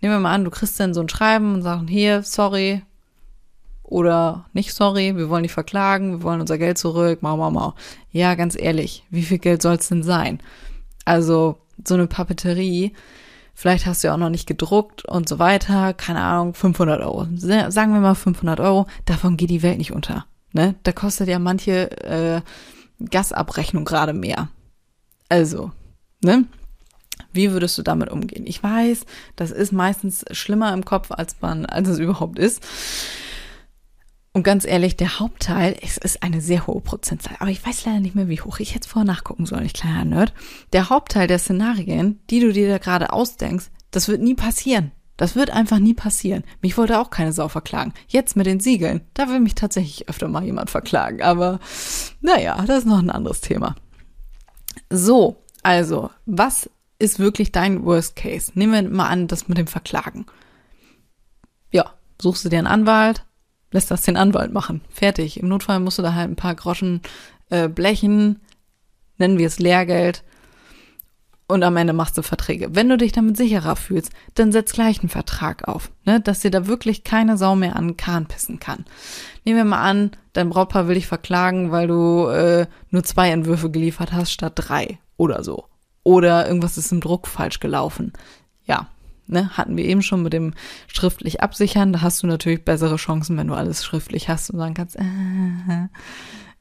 Nehmen 0.00 0.14
wir 0.14 0.20
mal 0.20 0.34
an, 0.34 0.44
du 0.44 0.50
kriegst 0.50 0.78
dann 0.78 0.94
so 0.94 1.00
ein 1.00 1.08
Schreiben 1.08 1.54
und 1.54 1.62
sagst, 1.62 1.88
hier, 1.88 2.22
sorry, 2.22 2.82
oder 3.82 4.46
nicht 4.52 4.74
sorry, 4.74 5.16
wir 5.16 5.28
wollen 5.28 5.44
dich 5.44 5.52
verklagen, 5.52 6.10
wir 6.10 6.22
wollen 6.22 6.40
unser 6.40 6.58
Geld 6.58 6.78
zurück, 6.78 7.22
mau, 7.22 7.36
mau, 7.36 7.50
mau. 7.50 7.74
Ja, 8.10 8.34
ganz 8.34 8.56
ehrlich, 8.58 9.04
wie 9.10 9.22
viel 9.22 9.38
Geld 9.38 9.62
soll 9.62 9.76
es 9.76 9.88
denn 9.88 10.02
sein? 10.02 10.40
Also, 11.04 11.58
so 11.86 11.94
eine 11.94 12.08
Papeterie, 12.08 12.92
vielleicht 13.56 13.86
hast 13.86 14.04
du 14.04 14.08
ja 14.08 14.14
auch 14.14 14.18
noch 14.18 14.30
nicht 14.30 14.46
gedruckt 14.46 15.04
und 15.06 15.28
so 15.28 15.40
weiter, 15.40 15.94
keine 15.94 16.20
Ahnung, 16.20 16.54
500 16.54 17.00
Euro. 17.00 17.26
Sagen 17.34 17.94
wir 17.94 18.00
mal 18.00 18.14
500 18.14 18.60
Euro, 18.60 18.86
davon 19.06 19.36
geht 19.36 19.50
die 19.50 19.62
Welt 19.62 19.78
nicht 19.78 19.92
unter. 19.92 20.26
Ne? 20.52 20.76
Da 20.84 20.92
kostet 20.92 21.28
ja 21.28 21.40
manche 21.40 21.90
äh, 22.04 22.40
Gasabrechnung 23.10 23.84
gerade 23.84 24.12
mehr. 24.12 24.48
Also, 25.28 25.72
ne? 26.22 26.44
Wie 27.32 27.50
würdest 27.50 27.76
du 27.78 27.82
damit 27.82 28.10
umgehen? 28.10 28.46
Ich 28.46 28.62
weiß, 28.62 29.04
das 29.36 29.50
ist 29.50 29.72
meistens 29.72 30.24
schlimmer 30.30 30.72
im 30.72 30.84
Kopf, 30.84 31.10
als 31.10 31.36
man, 31.40 31.66
als 31.66 31.88
es 31.88 31.98
überhaupt 31.98 32.38
ist. 32.38 32.64
Und 34.36 34.42
ganz 34.42 34.66
ehrlich, 34.66 34.96
der 34.96 35.18
Hauptteil, 35.18 35.78
es 35.80 35.96
ist 35.96 36.22
eine 36.22 36.42
sehr 36.42 36.66
hohe 36.66 36.82
Prozentzahl, 36.82 37.36
aber 37.38 37.48
ich 37.48 37.66
weiß 37.66 37.86
leider 37.86 38.00
nicht 38.00 38.14
mehr, 38.14 38.28
wie 38.28 38.38
hoch. 38.38 38.60
Ich 38.60 38.76
es 38.76 38.86
vorher 38.86 39.06
nachgucken 39.06 39.46
sollen, 39.46 39.64
ich 39.64 39.72
kleiner 39.72 40.04
Nerd. 40.04 40.34
Der 40.74 40.90
Hauptteil 40.90 41.26
der 41.26 41.38
Szenarien, 41.38 42.20
die 42.28 42.40
du 42.40 42.52
dir 42.52 42.68
da 42.68 42.76
gerade 42.76 43.14
ausdenkst, 43.14 43.70
das 43.92 44.08
wird 44.08 44.20
nie 44.20 44.34
passieren. 44.34 44.92
Das 45.16 45.36
wird 45.36 45.48
einfach 45.48 45.78
nie 45.78 45.94
passieren. 45.94 46.44
Mich 46.60 46.76
wollte 46.76 46.98
auch 46.98 47.08
keine 47.08 47.32
Sau 47.32 47.48
verklagen. 47.48 47.94
Jetzt 48.08 48.36
mit 48.36 48.44
den 48.44 48.60
Siegeln, 48.60 49.00
da 49.14 49.30
will 49.30 49.40
mich 49.40 49.54
tatsächlich 49.54 50.06
öfter 50.06 50.28
mal 50.28 50.44
jemand 50.44 50.68
verklagen. 50.68 51.22
Aber 51.22 51.58
naja, 52.20 52.62
das 52.66 52.80
ist 52.80 52.86
noch 52.86 52.98
ein 52.98 53.08
anderes 53.08 53.40
Thema. 53.40 53.74
So, 54.90 55.42
also, 55.62 56.10
was 56.26 56.68
ist 56.98 57.18
wirklich 57.18 57.52
dein 57.52 57.86
Worst 57.86 58.16
Case? 58.16 58.52
Nehmen 58.54 58.84
wir 58.84 58.90
mal 58.90 59.08
an, 59.08 59.28
das 59.28 59.48
mit 59.48 59.56
dem 59.56 59.66
Verklagen. 59.66 60.26
Ja, 61.70 61.94
suchst 62.20 62.44
du 62.44 62.50
dir 62.50 62.58
einen 62.58 62.66
Anwalt, 62.66 63.24
lässt 63.76 63.90
das 63.90 64.00
den 64.00 64.16
Anwalt 64.16 64.54
machen. 64.54 64.80
Fertig. 64.88 65.38
Im 65.38 65.48
Notfall 65.48 65.80
musst 65.80 65.98
du 65.98 66.02
da 66.02 66.14
halt 66.14 66.30
ein 66.30 66.36
paar 66.36 66.54
Groschen 66.54 67.02
äh, 67.50 67.68
blechen, 67.68 68.40
nennen 69.18 69.36
wir 69.36 69.46
es 69.46 69.58
Lehrgeld. 69.58 70.24
Und 71.46 71.62
am 71.62 71.76
Ende 71.76 71.92
machst 71.92 72.16
du 72.16 72.22
Verträge. 72.22 72.74
Wenn 72.74 72.88
du 72.88 72.96
dich 72.96 73.12
damit 73.12 73.36
sicherer 73.36 73.76
fühlst, 73.76 74.10
dann 74.34 74.50
setz 74.50 74.72
gleich 74.72 75.00
einen 75.00 75.10
Vertrag 75.10 75.68
auf, 75.68 75.92
ne, 76.06 76.20
dass 76.20 76.40
dir 76.40 76.50
da 76.50 76.66
wirklich 76.66 77.04
keine 77.04 77.36
Sau 77.36 77.54
mehr 77.54 77.76
an 77.76 77.88
den 77.88 77.96
Kahn 77.98 78.24
pissen 78.26 78.58
kann. 78.58 78.86
Nehmen 79.44 79.58
wir 79.58 79.64
mal 79.64 79.82
an, 79.82 80.10
dein 80.32 80.48
Brautpaar 80.48 80.88
will 80.88 80.94
dich 80.94 81.06
verklagen, 81.06 81.70
weil 81.70 81.86
du 81.86 82.26
äh, 82.28 82.66
nur 82.90 83.04
zwei 83.04 83.30
Entwürfe 83.30 83.70
geliefert 83.70 84.12
hast 84.12 84.32
statt 84.32 84.54
drei 84.56 84.98
oder 85.18 85.44
so. 85.44 85.66
Oder 86.02 86.48
irgendwas 86.48 86.78
ist 86.78 86.90
im 86.92 87.02
Druck 87.02 87.28
falsch 87.28 87.60
gelaufen. 87.60 88.14
Ja, 88.64 88.88
ne, 89.26 89.56
hatten 89.56 89.76
wir 89.76 89.84
eben 89.84 90.02
schon 90.02 90.22
mit 90.22 90.32
dem 90.32 90.54
schriftlich 90.86 91.42
absichern. 91.42 91.92
Da 91.92 92.02
hast 92.02 92.22
du 92.22 92.26
natürlich 92.26 92.64
bessere 92.64 92.96
Chancen, 92.96 93.36
wenn 93.36 93.48
du 93.48 93.54
alles 93.54 93.84
schriftlich 93.84 94.28
hast 94.28 94.50
und 94.50 94.58
sagen 94.58 94.74
kannst, 94.74 94.96
äh, 94.96 95.88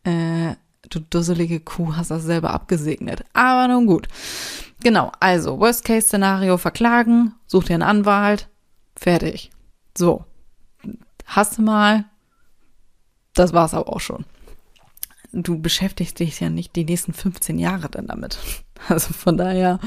äh, 0.04 0.56
du 0.90 1.00
dusselige 1.00 1.60
Kuh 1.60 1.96
hast 1.96 2.12
das 2.12 2.24
selber 2.24 2.52
abgesegnet. 2.52 3.24
Aber 3.34 3.68
nun 3.68 3.88
gut. 3.88 4.08
Genau, 4.84 5.12
also 5.20 5.60
Worst-Case-Szenario 5.60 6.58
verklagen, 6.58 7.34
such 7.48 7.66
dir 7.66 7.76
einen 7.76 7.84
Anwalt, 7.84 8.50
fertig. 8.96 9.52
So, 9.98 10.26
hast 11.26 11.58
du 11.58 11.62
mal, 11.62 12.06
das 13.34 13.54
war's 13.54 13.74
aber 13.74 13.92
auch 13.92 14.00
schon. 14.00 14.26
Du 15.32 15.60
beschäftigst 15.60 16.20
dich 16.20 16.40
ja 16.40 16.50
nicht 16.50 16.76
die 16.76 16.86
nächsten 16.86 17.14
15 17.14 17.60
Jahre 17.60 17.90
dann 17.90 18.08
damit. 18.08 18.38
Also 18.90 19.14
von 19.14 19.38
daher, 19.38 19.80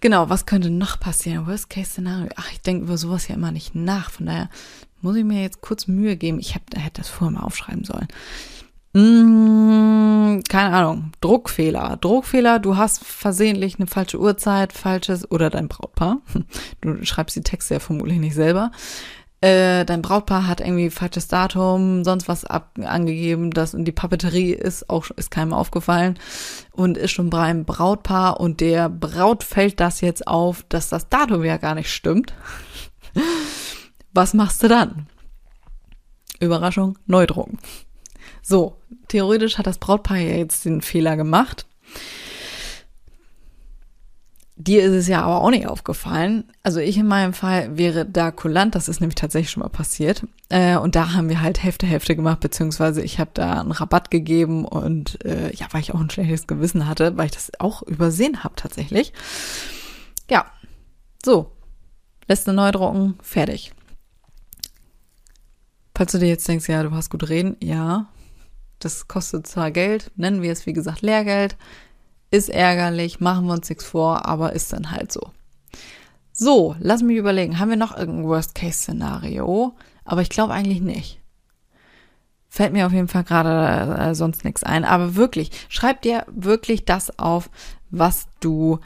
genau, 0.00 0.28
was 0.28 0.46
könnte 0.46 0.70
noch 0.70 0.98
passieren? 0.98 1.46
Worst-Case-Szenario. 1.46 2.30
Ach, 2.36 2.50
ich 2.52 2.60
denke 2.62 2.84
über 2.84 2.96
sowas 2.96 3.28
ja 3.28 3.34
immer 3.34 3.52
nicht 3.52 3.74
nach. 3.74 4.10
Von 4.10 4.26
daher 4.26 4.48
muss 5.00 5.16
ich 5.16 5.24
mir 5.24 5.42
jetzt 5.42 5.60
kurz 5.60 5.86
Mühe 5.86 6.16
geben. 6.16 6.38
Ich 6.38 6.54
hab, 6.54 6.62
hätte 6.74 7.02
das 7.02 7.08
vorher 7.08 7.38
mal 7.38 7.44
aufschreiben 7.44 7.84
sollen. 7.84 8.08
Hm, 8.94 10.42
keine 10.48 10.74
Ahnung. 10.74 11.12
Druckfehler. 11.20 11.96
Druckfehler, 12.00 12.58
du 12.58 12.76
hast 12.76 13.04
versehentlich 13.04 13.78
eine 13.78 13.86
falsche 13.86 14.20
Uhrzeit, 14.20 14.72
falsches, 14.72 15.30
oder 15.30 15.50
dein 15.50 15.68
Brautpaar. 15.68 16.18
Du 16.80 17.04
schreibst 17.04 17.36
die 17.36 17.42
Texte 17.42 17.74
ja 17.74 17.80
vermutlich 17.80 18.18
nicht 18.18 18.34
selber 18.34 18.70
äh, 19.42 19.84
dein 19.84 20.02
Brautpaar 20.02 20.46
hat 20.46 20.60
irgendwie 20.60 20.88
falsches 20.88 21.26
Datum, 21.26 22.04
sonst 22.04 22.28
was 22.28 22.44
ab 22.44 22.78
angegeben, 22.80 23.50
das 23.50 23.74
und 23.74 23.84
die 23.84 23.92
Papeterie 23.92 24.52
ist 24.52 24.88
auch 24.88 25.10
ist 25.10 25.32
keinem 25.32 25.52
aufgefallen 25.52 26.16
und 26.70 26.96
ist 26.96 27.10
schon 27.10 27.28
beim 27.28 27.64
Brautpaar 27.64 28.38
und 28.38 28.60
der 28.60 28.88
Braut 28.88 29.42
fällt 29.42 29.80
das 29.80 30.00
jetzt 30.00 30.28
auf, 30.28 30.64
dass 30.68 30.90
das 30.90 31.08
Datum 31.08 31.44
ja 31.44 31.56
gar 31.56 31.74
nicht 31.74 31.92
stimmt. 31.92 32.32
was 34.12 34.32
machst 34.32 34.62
du 34.62 34.68
dann? 34.68 35.08
Überraschung, 36.38 36.96
neu 37.06 37.26
drucken. 37.26 37.58
So, 38.42 38.76
theoretisch 39.08 39.58
hat 39.58 39.66
das 39.66 39.78
Brautpaar 39.78 40.18
ja 40.18 40.36
jetzt 40.36 40.64
den 40.64 40.82
Fehler 40.82 41.16
gemacht. 41.16 41.66
Dir 44.64 44.84
ist 44.84 44.92
es 44.92 45.08
ja 45.08 45.22
aber 45.22 45.40
auch 45.40 45.50
nicht 45.50 45.66
aufgefallen. 45.66 46.44
Also 46.62 46.78
ich 46.78 46.96
in 46.96 47.08
meinem 47.08 47.32
Fall 47.32 47.76
wäre 47.76 48.06
da 48.06 48.30
kulant, 48.30 48.76
das 48.76 48.88
ist 48.88 49.00
nämlich 49.00 49.16
tatsächlich 49.16 49.50
schon 49.50 49.62
mal 49.62 49.68
passiert. 49.68 50.24
Äh, 50.50 50.76
und 50.76 50.94
da 50.94 51.14
haben 51.14 51.28
wir 51.28 51.40
halt 51.40 51.62
Hälfte, 51.62 51.86
Hälfte 51.86 52.14
gemacht, 52.14 52.40
beziehungsweise 52.40 53.02
ich 53.02 53.18
habe 53.18 53.30
da 53.34 53.60
einen 53.60 53.72
Rabatt 53.72 54.10
gegeben 54.12 54.64
und 54.64 55.24
äh, 55.24 55.52
ja, 55.54 55.66
weil 55.72 55.80
ich 55.80 55.92
auch 55.94 56.00
ein 56.00 56.10
schlechtes 56.10 56.46
Gewissen 56.46 56.86
hatte, 56.86 57.16
weil 57.16 57.26
ich 57.26 57.32
das 57.32 57.50
auch 57.58 57.82
übersehen 57.82 58.44
habe 58.44 58.54
tatsächlich. 58.54 59.12
Ja, 60.30 60.46
so. 61.24 61.50
Lässt 62.28 62.46
neu 62.46 62.70
drucken, 62.70 63.18
fertig. 63.20 63.72
Falls 65.96 66.12
du 66.12 66.18
dir 66.18 66.28
jetzt 66.28 66.46
denkst, 66.46 66.68
ja, 66.68 66.84
du 66.84 66.92
hast 66.92 67.10
gut 67.10 67.28
reden, 67.28 67.56
ja, 67.60 68.06
das 68.78 69.08
kostet 69.08 69.46
zwar 69.46 69.72
Geld, 69.72 70.12
nennen 70.14 70.40
wir 70.40 70.52
es 70.52 70.66
wie 70.66 70.72
gesagt 70.72 71.02
Lehrgeld, 71.02 71.56
ist 72.32 72.48
ärgerlich, 72.48 73.20
machen 73.20 73.46
wir 73.46 73.52
uns 73.52 73.68
nichts 73.68 73.84
vor, 73.84 74.26
aber 74.26 74.54
ist 74.54 74.72
dann 74.72 74.90
halt 74.90 75.12
so. 75.12 75.30
So, 76.32 76.74
lass 76.80 77.02
mich 77.02 77.18
überlegen, 77.18 77.58
haben 77.58 77.68
wir 77.68 77.76
noch 77.76 77.96
irgendein 77.96 78.24
Worst-Case-Szenario? 78.24 79.76
Aber 80.04 80.22
ich 80.22 80.30
glaube 80.30 80.54
eigentlich 80.54 80.80
nicht. 80.80 81.20
Fällt 82.48 82.72
mir 82.72 82.86
auf 82.86 82.92
jeden 82.92 83.08
Fall 83.08 83.24
gerade 83.24 84.00
äh, 84.00 84.14
sonst 84.14 84.44
nichts 84.44 84.64
ein. 84.64 84.84
Aber 84.84 85.14
wirklich, 85.14 85.50
schreib 85.68 86.00
dir 86.02 86.24
wirklich 86.28 86.86
das 86.86 87.18
auf, 87.18 87.50
was 87.90 88.26
du 88.40 88.80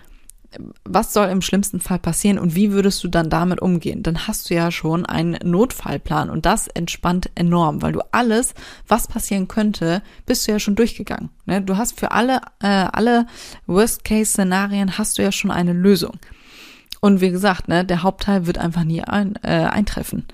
was 0.84 1.12
soll 1.12 1.28
im 1.28 1.42
schlimmsten 1.42 1.80
Fall 1.80 1.98
passieren 1.98 2.38
und 2.38 2.54
wie 2.54 2.72
würdest 2.72 3.02
du 3.02 3.08
dann 3.08 3.30
damit 3.30 3.60
umgehen? 3.60 4.02
Dann 4.02 4.26
hast 4.26 4.48
du 4.48 4.54
ja 4.54 4.70
schon 4.70 5.04
einen 5.04 5.38
Notfallplan 5.42 6.30
und 6.30 6.46
das 6.46 6.68
entspannt 6.68 7.30
enorm, 7.34 7.82
weil 7.82 7.92
du 7.92 8.00
alles, 8.12 8.54
was 8.86 9.08
passieren 9.08 9.48
könnte, 9.48 10.02
bist 10.24 10.46
du 10.46 10.52
ja 10.52 10.58
schon 10.58 10.76
durchgegangen. 10.76 11.30
Ne? 11.44 11.62
Du 11.62 11.76
hast 11.76 11.98
für 11.98 12.12
alle, 12.12 12.40
äh, 12.60 12.66
alle 12.92 13.26
Worst-Case-Szenarien 13.66 14.98
hast 14.98 15.18
du 15.18 15.22
ja 15.22 15.32
schon 15.32 15.50
eine 15.50 15.72
Lösung. 15.72 16.18
Und 17.00 17.20
wie 17.20 17.30
gesagt, 17.30 17.68
ne, 17.68 17.84
der 17.84 18.02
Hauptteil 18.02 18.46
wird 18.46 18.58
einfach 18.58 18.84
nie 18.84 19.02
ein, 19.02 19.36
äh, 19.42 19.66
eintreffen. 19.66 20.26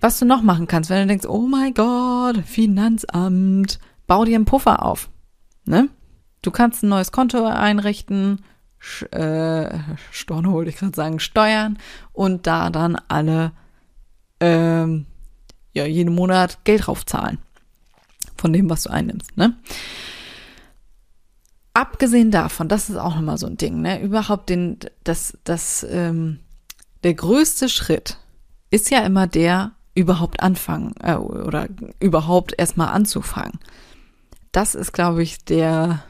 Was 0.00 0.18
du 0.18 0.24
noch 0.24 0.42
machen 0.42 0.66
kannst, 0.66 0.90
wenn 0.90 1.00
du 1.02 1.06
denkst, 1.06 1.26
oh 1.26 1.46
mein 1.46 1.74
Gott, 1.74 2.38
Finanzamt, 2.46 3.78
bau 4.06 4.24
dir 4.24 4.36
einen 4.36 4.44
Puffer 4.44 4.84
auf. 4.84 5.10
Ne? 5.64 5.88
Du 6.42 6.50
kannst 6.50 6.82
ein 6.82 6.88
neues 6.88 7.12
Konto 7.12 7.44
einrichten, 7.44 8.40
äh, 9.10 9.78
wollte 10.28 10.70
ich 10.70 10.76
gerade 10.76 10.94
sagen, 10.94 11.20
Steuern 11.20 11.78
und 12.12 12.46
da 12.46 12.70
dann 12.70 12.96
alle, 13.08 13.52
ähm, 14.40 15.06
ja, 15.72 15.86
jeden 15.86 16.14
Monat 16.14 16.64
Geld 16.64 16.86
draufzahlen. 16.86 17.38
Von 18.36 18.52
dem, 18.52 18.68
was 18.68 18.84
du 18.84 18.90
einnimmst, 18.90 19.36
ne? 19.36 19.56
Abgesehen 21.74 22.30
davon, 22.30 22.68
das 22.68 22.90
ist 22.90 22.96
auch 22.96 23.14
nochmal 23.14 23.38
so 23.38 23.46
ein 23.46 23.56
Ding, 23.56 23.80
ne? 23.80 24.00
Überhaupt 24.02 24.50
den, 24.50 24.78
das, 25.04 25.38
das, 25.44 25.86
ähm, 25.88 26.40
der 27.04 27.14
größte 27.14 27.68
Schritt 27.68 28.18
ist 28.70 28.90
ja 28.90 29.00
immer 29.00 29.26
der, 29.26 29.72
überhaupt 29.94 30.42
anfangen 30.42 30.94
äh, 31.02 31.14
oder 31.14 31.68
überhaupt 32.00 32.54
erstmal 32.56 32.88
anzufangen. 32.88 33.58
Das 34.52 34.74
ist, 34.74 34.92
glaube 34.92 35.22
ich, 35.22 35.44
der, 35.44 36.02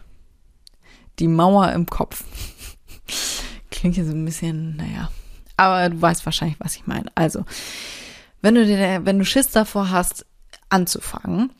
die 1.19 1.29
Mauer 1.29 1.73
im 1.73 1.87
Kopf. 1.87 2.25
Klingt 3.83 3.97
hier 3.97 4.07
so 4.07 4.12
ein 4.12 4.25
bisschen, 4.25 4.77
naja. 4.77 5.11
Aber 5.57 5.88
du 5.88 6.01
weißt 6.01 6.25
wahrscheinlich, 6.25 6.61
was 6.61 6.77
ich 6.77 6.87
meine. 6.87 7.11
Also, 7.16 7.45
wenn 8.40 8.55
du 8.55 8.64
dir, 8.64 9.01
wenn 9.03 9.18
du 9.18 9.25
Schiss 9.25 9.51
davor 9.51 9.90
hast, 9.90 10.25
anzufangen, 10.68 11.51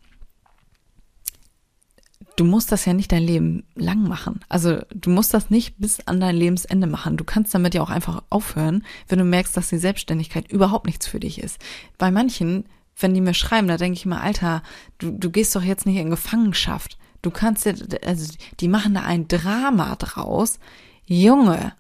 du 2.37 2.45
musst 2.45 2.71
das 2.71 2.85
ja 2.85 2.93
nicht 2.93 3.11
dein 3.11 3.25
Leben 3.25 3.65
lang 3.75 4.05
machen. 4.05 4.39
Also 4.49 4.83
du 4.95 5.11
musst 5.11 5.35
das 5.35 5.51
nicht 5.51 5.79
bis 5.79 6.07
an 6.07 6.21
dein 6.21 6.37
Lebensende 6.37 6.87
machen. 6.87 7.17
Du 7.17 7.25
kannst 7.25 7.57
damit 7.57 7.75
ja 7.75 7.83
auch 7.83 7.91
einfach 7.91 8.23
aufhören, 8.31 8.85
wenn 9.09 9.19
du 9.19 9.25
merkst, 9.25 9.57
dass 9.57 9.71
die 9.71 9.79
Selbstständigkeit 9.79 10.49
überhaupt 10.49 10.87
nichts 10.87 11.09
für 11.09 11.19
dich 11.19 11.41
ist. 11.43 11.59
Bei 11.99 12.13
manchen, 12.13 12.67
wenn 12.97 13.15
die 13.15 13.21
mir 13.21 13.35
schreiben, 13.35 13.67
da 13.67 13.79
denke 13.79 13.99
ich 13.99 14.07
mir, 14.07 14.21
Alter, 14.21 14.63
du, 14.99 15.11
du 15.11 15.29
gehst 15.29 15.57
doch 15.57 15.65
jetzt 15.65 15.87
nicht 15.87 15.97
in 15.97 16.11
Gefangenschaft. 16.11 16.99
Du 17.21 17.33
kannst 17.33 17.67
ja, 17.67 17.73
also 18.07 18.33
die 18.61 18.69
machen 18.69 18.95
da 18.95 19.01
ein 19.01 19.27
Drama 19.27 19.97
draus. 19.97 20.61
Junge, 21.05 21.73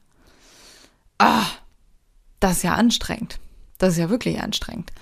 ah, 1.19 1.47
das 2.41 2.59
ist 2.59 2.63
ja 2.65 2.75
anstrengend. 2.75 3.39
Das 3.79 3.95
ist 3.95 3.99
ja 3.99 4.11
wirklich 4.11 4.41
anstrengend. 4.41 4.93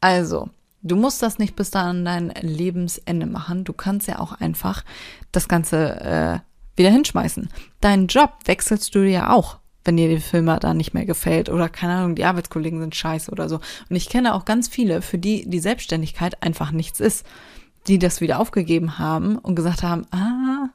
Also, 0.00 0.50
du 0.82 0.96
musst 0.96 1.22
das 1.22 1.38
nicht 1.38 1.56
bis 1.56 1.70
dann 1.70 2.04
dein 2.04 2.30
Lebensende 2.40 3.26
machen. 3.26 3.64
Du 3.64 3.72
kannst 3.72 4.08
ja 4.08 4.18
auch 4.18 4.32
einfach 4.32 4.84
das 5.32 5.48
Ganze 5.48 6.00
äh, 6.00 6.38
wieder 6.76 6.90
hinschmeißen. 6.90 7.48
Deinen 7.80 8.06
Job 8.06 8.32
wechselst 8.44 8.94
du 8.94 9.00
ja 9.00 9.32
auch. 9.32 9.58
wenn 9.86 9.96
dir 9.96 10.08
die 10.08 10.20
Firma 10.20 10.58
da 10.58 10.74
nicht 10.74 10.94
mehr 10.94 11.06
gefällt 11.06 11.48
oder 11.48 11.68
keine 11.68 11.94
Ahnung, 11.94 12.16
die 12.16 12.24
Arbeitskollegen 12.24 12.80
sind 12.80 12.94
scheiße 12.94 13.30
oder 13.30 13.48
so. 13.48 13.60
Und 13.88 13.96
ich 13.96 14.08
kenne 14.08 14.34
auch 14.34 14.44
ganz 14.44 14.68
viele, 14.68 15.00
für 15.00 15.18
die 15.18 15.48
die 15.48 15.60
Selbstständigkeit 15.60 16.42
einfach 16.42 16.72
nichts 16.72 17.00
ist, 17.00 17.24
die 17.86 17.98
das 17.98 18.20
wieder 18.20 18.40
aufgegeben 18.40 18.98
haben 18.98 19.38
und 19.38 19.54
gesagt 19.54 19.82
haben, 19.82 20.06
ah, 20.10 20.68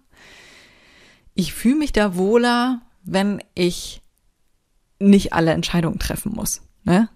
ich 1.36 1.54
fühle 1.54 1.76
mich 1.76 1.92
da 1.92 2.16
wohler, 2.16 2.82
wenn 3.04 3.44
ich 3.54 4.02
nicht 5.02 5.34
alle 5.34 5.52
Entscheidungen 5.52 6.00
treffen 6.00 6.34
muss. 6.34 6.62
Ne? 6.84 7.10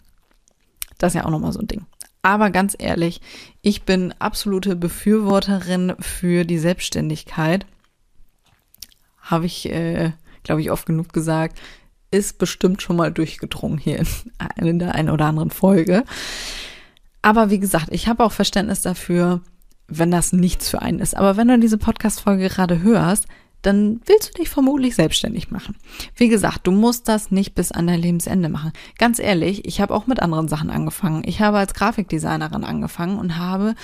Das 0.98 1.14
ist 1.14 1.20
ja 1.20 1.26
auch 1.26 1.32
nochmal 1.32 1.54
so 1.54 1.60
ein 1.60 1.68
Ding. 1.68 1.86
Aber 2.22 2.50
ganz 2.50 2.76
ehrlich, 2.78 3.22
ich 3.62 3.84
bin 3.84 4.14
absolute 4.18 4.76
Befürworterin 4.76 5.94
für 6.00 6.44
die 6.44 6.58
Selbstständigkeit. 6.58 7.66
Habe 9.22 9.46
ich, 9.46 9.70
äh, 9.70 10.12
glaube 10.44 10.62
ich, 10.62 10.72
oft 10.72 10.88
genug 10.88 11.14
gesagt. 11.14 11.60
Ist 12.10 12.38
bestimmt 12.40 12.82
schon 12.82 12.96
mal 12.96 13.12
durchgedrungen 13.12 13.78
hier 13.78 14.04
in 14.56 14.80
der 14.80 14.96
einen 14.96 15.10
oder 15.10 15.26
anderen 15.26 15.52
Folge. 15.52 16.04
Aber 17.22 17.50
wie 17.50 17.60
gesagt, 17.60 17.90
ich 17.92 18.08
habe 18.08 18.24
auch 18.24 18.32
Verständnis 18.32 18.82
dafür, 18.82 19.42
wenn 19.88 20.12
das 20.12 20.34
nichts 20.34 20.70
für 20.70 20.82
einen 20.82 21.00
ist. 21.00 21.16
Aber 21.16 21.38
wenn 21.38 21.48
du 21.48 21.60
diese 21.60 21.78
Podcast-Folge 21.78 22.50
gerade 22.50 22.82
hörst, 22.82 23.28
dann 23.66 24.02
willst 24.06 24.30
du 24.30 24.34
dich 24.42 24.50
vermutlich 24.50 24.96
selbstständig 24.96 25.52
machen. 25.52 25.76
Wie 26.16 26.28
gesagt, 26.28 26.68
du 26.68 26.72
musst 26.72 27.08
das 27.08 27.32
nicht 27.32 27.56
bis 27.56 27.72
an 27.72 27.88
dein 27.88 28.00
Lebensende 28.00 28.50
machen. 28.50 28.72
Ganz 28.98 29.20
ehrlich, 29.20 29.66
ich 29.66 29.82
habe 29.82 29.94
auch 29.94 30.08
mit 30.08 30.22
anderen 30.22 30.48
Sachen 30.48 30.70
angefangen. 30.70 31.24
Ich 31.26 31.42
habe 31.42 31.58
als 31.58 31.74
Grafikdesignerin 31.74 32.64
angefangen 32.64 33.18
und 33.18 33.38
habe 33.38 33.76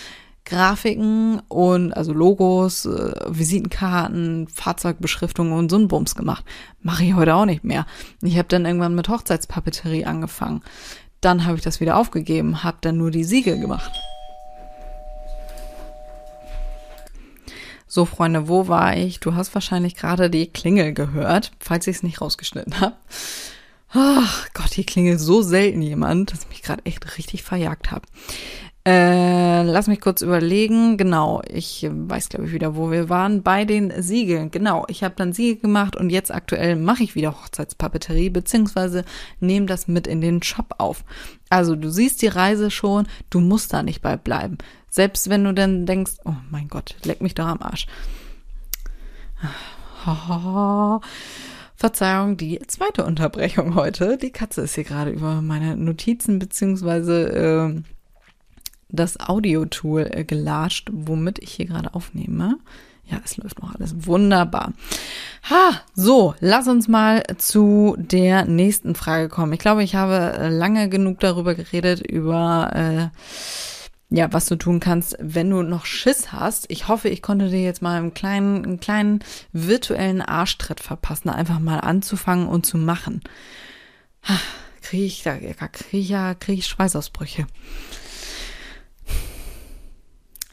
Grafiken 0.45 1.39
und 1.47 1.93
also 1.93 2.13
Logos, 2.13 2.85
äh, 2.85 3.13
Visitenkarten, 3.27 4.47
Fahrzeugbeschriftungen 4.47 5.53
und 5.53 5.69
so 5.69 5.77
ein 5.77 5.87
Bums 5.87 6.15
gemacht. 6.15 6.43
Mache 6.81 7.03
ich 7.03 7.15
heute 7.15 7.35
auch 7.35 7.45
nicht 7.45 7.63
mehr. 7.63 7.85
Ich 8.21 8.37
habe 8.37 8.47
dann 8.47 8.65
irgendwann 8.65 8.95
mit 8.95 9.09
Hochzeitspapeterie 9.09 10.05
angefangen. 10.05 10.61
Dann 11.21 11.45
habe 11.45 11.57
ich 11.57 11.63
das 11.63 11.79
wieder 11.79 11.97
aufgegeben, 11.97 12.63
habe 12.63 12.77
dann 12.81 12.97
nur 12.97 13.11
die 13.11 13.23
Siegel 13.23 13.59
gemacht. 13.59 13.91
So, 17.93 18.05
Freunde, 18.05 18.47
wo 18.47 18.69
war 18.69 18.95
ich? 18.95 19.19
Du 19.19 19.35
hast 19.35 19.53
wahrscheinlich 19.53 19.95
gerade 19.95 20.29
die 20.29 20.47
Klingel 20.47 20.93
gehört, 20.93 21.51
falls 21.59 21.87
ich 21.87 21.97
es 21.97 22.03
nicht 22.03 22.21
rausgeschnitten 22.21 22.79
habe. 22.79 22.95
Ach 23.91 24.47
Gott, 24.53 24.73
hier 24.73 24.85
klingelt 24.85 25.19
so 25.19 25.41
selten 25.41 25.81
jemand, 25.81 26.31
dass 26.31 26.43
ich 26.43 26.47
mich 26.47 26.61
gerade 26.61 26.85
echt 26.85 27.17
richtig 27.17 27.43
verjagt 27.43 27.91
habe. 27.91 28.07
Äh, 28.87 29.63
lass 29.63 29.87
mich 29.87 29.99
kurz 29.99 30.21
überlegen. 30.21 30.95
Genau, 30.95 31.41
ich 31.51 31.85
weiß, 31.91 32.29
glaube 32.29 32.45
ich, 32.45 32.53
wieder, 32.53 32.77
wo 32.77 32.91
wir 32.91 33.09
waren. 33.09 33.43
Bei 33.43 33.65
den 33.65 33.91
Siegeln. 34.01 34.51
Genau, 34.51 34.85
ich 34.87 35.03
habe 35.03 35.15
dann 35.17 35.33
Siegel 35.33 35.61
gemacht 35.61 35.97
und 35.97 36.11
jetzt 36.11 36.33
aktuell 36.33 36.77
mache 36.77 37.03
ich 37.03 37.15
wieder 37.15 37.33
Hochzeitspapeterie, 37.33 38.29
beziehungsweise 38.29 39.03
nehme 39.41 39.65
das 39.65 39.89
mit 39.89 40.07
in 40.07 40.21
den 40.21 40.41
Shop 40.43 40.75
auf. 40.77 41.03
Also 41.49 41.75
du 41.75 41.89
siehst 41.89 42.21
die 42.21 42.27
Reise 42.27 42.71
schon, 42.71 43.05
du 43.29 43.41
musst 43.41 43.73
da 43.73 43.83
nicht 43.83 44.01
bei 44.01 44.15
bleiben. 44.15 44.59
Selbst 44.91 45.29
wenn 45.29 45.45
du 45.45 45.53
dann 45.53 45.85
denkst, 45.85 46.17
oh 46.25 46.35
mein 46.49 46.67
Gott, 46.67 46.95
leck 47.05 47.21
mich 47.21 47.33
doch 47.33 47.47
am 47.47 47.61
Arsch. 47.61 47.87
Verzeihung, 51.77 52.35
die 52.35 52.59
zweite 52.67 53.05
Unterbrechung 53.05 53.75
heute. 53.75 54.17
Die 54.17 54.31
Katze 54.31 54.61
ist 54.61 54.75
hier 54.75 54.83
gerade 54.83 55.11
über 55.11 55.41
meine 55.41 55.77
Notizen 55.77 56.39
beziehungsweise 56.39 57.31
äh, 57.31 57.81
das 58.89 59.17
Audio-Tool 59.17 60.09
äh, 60.11 60.25
gelatscht, 60.25 60.89
womit 60.91 61.39
ich 61.39 61.53
hier 61.53 61.67
gerade 61.67 61.95
aufnehme. 61.95 62.57
Ja, 63.05 63.21
es 63.23 63.37
läuft 63.37 63.61
noch 63.61 63.73
alles 63.73 64.05
wunderbar. 64.05 64.73
Ha, 65.49 65.81
so, 65.95 66.35
lass 66.41 66.67
uns 66.67 66.89
mal 66.89 67.23
zu 67.37 67.95
der 67.97 68.43
nächsten 68.45 68.93
Frage 68.93 69.29
kommen. 69.29 69.53
Ich 69.53 69.59
glaube, 69.59 69.83
ich 69.83 69.95
habe 69.95 70.33
äh, 70.37 70.49
lange 70.49 70.89
genug 70.89 71.21
darüber 71.21 71.55
geredet, 71.55 72.01
über 72.05 72.71
äh, 72.73 73.07
ja, 74.13 74.31
was 74.33 74.45
du 74.47 74.57
tun 74.57 74.81
kannst, 74.81 75.15
wenn 75.19 75.49
du 75.49 75.63
noch 75.63 75.85
Schiss 75.85 76.33
hast. 76.33 76.69
Ich 76.69 76.89
hoffe, 76.89 77.07
ich 77.07 77.21
konnte 77.21 77.49
dir 77.49 77.63
jetzt 77.63 77.81
mal 77.81 77.97
einen 77.97 78.13
kleinen, 78.13 78.65
einen 78.65 78.79
kleinen 78.81 79.23
virtuellen 79.53 80.21
Arschtritt 80.21 80.81
verpassen, 80.81 81.29
einfach 81.29 81.59
mal 81.59 81.79
anzufangen 81.79 82.47
und 82.47 82.65
zu 82.65 82.77
machen. 82.77 83.21
Kriege 84.81 85.05
ich, 85.05 85.23
da 85.23 85.37
kriege 85.37 85.97
ich 85.97 86.09
ja, 86.09 86.33
kriege 86.33 86.59
ich 86.59 86.67
Schweißausbrüche. 86.67 87.47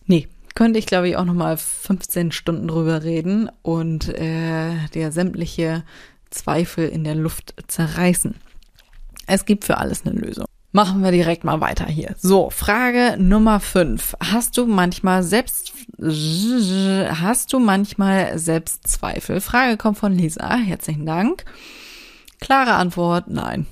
Nee, 0.07 0.29
könnte 0.55 0.79
ich, 0.79 0.87
glaube 0.87 1.09
ich, 1.09 1.17
auch 1.17 1.25
nochmal 1.25 1.57
15 1.57 2.31
Stunden 2.31 2.69
drüber 2.69 3.03
reden 3.03 3.51
und 3.63 4.09
äh, 4.09 4.87
der 4.95 5.11
sämtliche 5.11 5.83
Zweifel 6.31 6.89
in 6.89 7.03
der 7.03 7.17
Luft 7.17 7.55
zerreißen. 7.67 8.37
Es 9.27 9.45
gibt 9.45 9.65
für 9.65 9.79
alles 9.79 10.07
eine 10.07 10.15
Lösung. 10.15 10.47
Machen 10.71 11.03
wir 11.03 11.11
direkt 11.11 11.45
mal 11.45 11.61
weiter 11.61 11.87
hier. 11.87 12.15
So, 12.19 12.51
Frage 12.51 13.17
Nummer 13.19 13.59
5. 13.61 14.17
Hast 14.21 14.57
du 14.59 14.67
manchmal 14.67 15.23
selbst 15.23 15.73
hast 16.01 17.53
du 17.53 17.59
manchmal 17.59 18.39
Selbstzweifel? 18.39 19.41
Frage 19.41 19.77
kommt 19.77 19.99
von 19.99 20.13
Lisa. 20.13 20.57
Herzlichen 20.57 21.07
Dank. 21.07 21.45
Klare 22.41 22.75
Antwort, 22.75 23.29
nein 23.29 23.67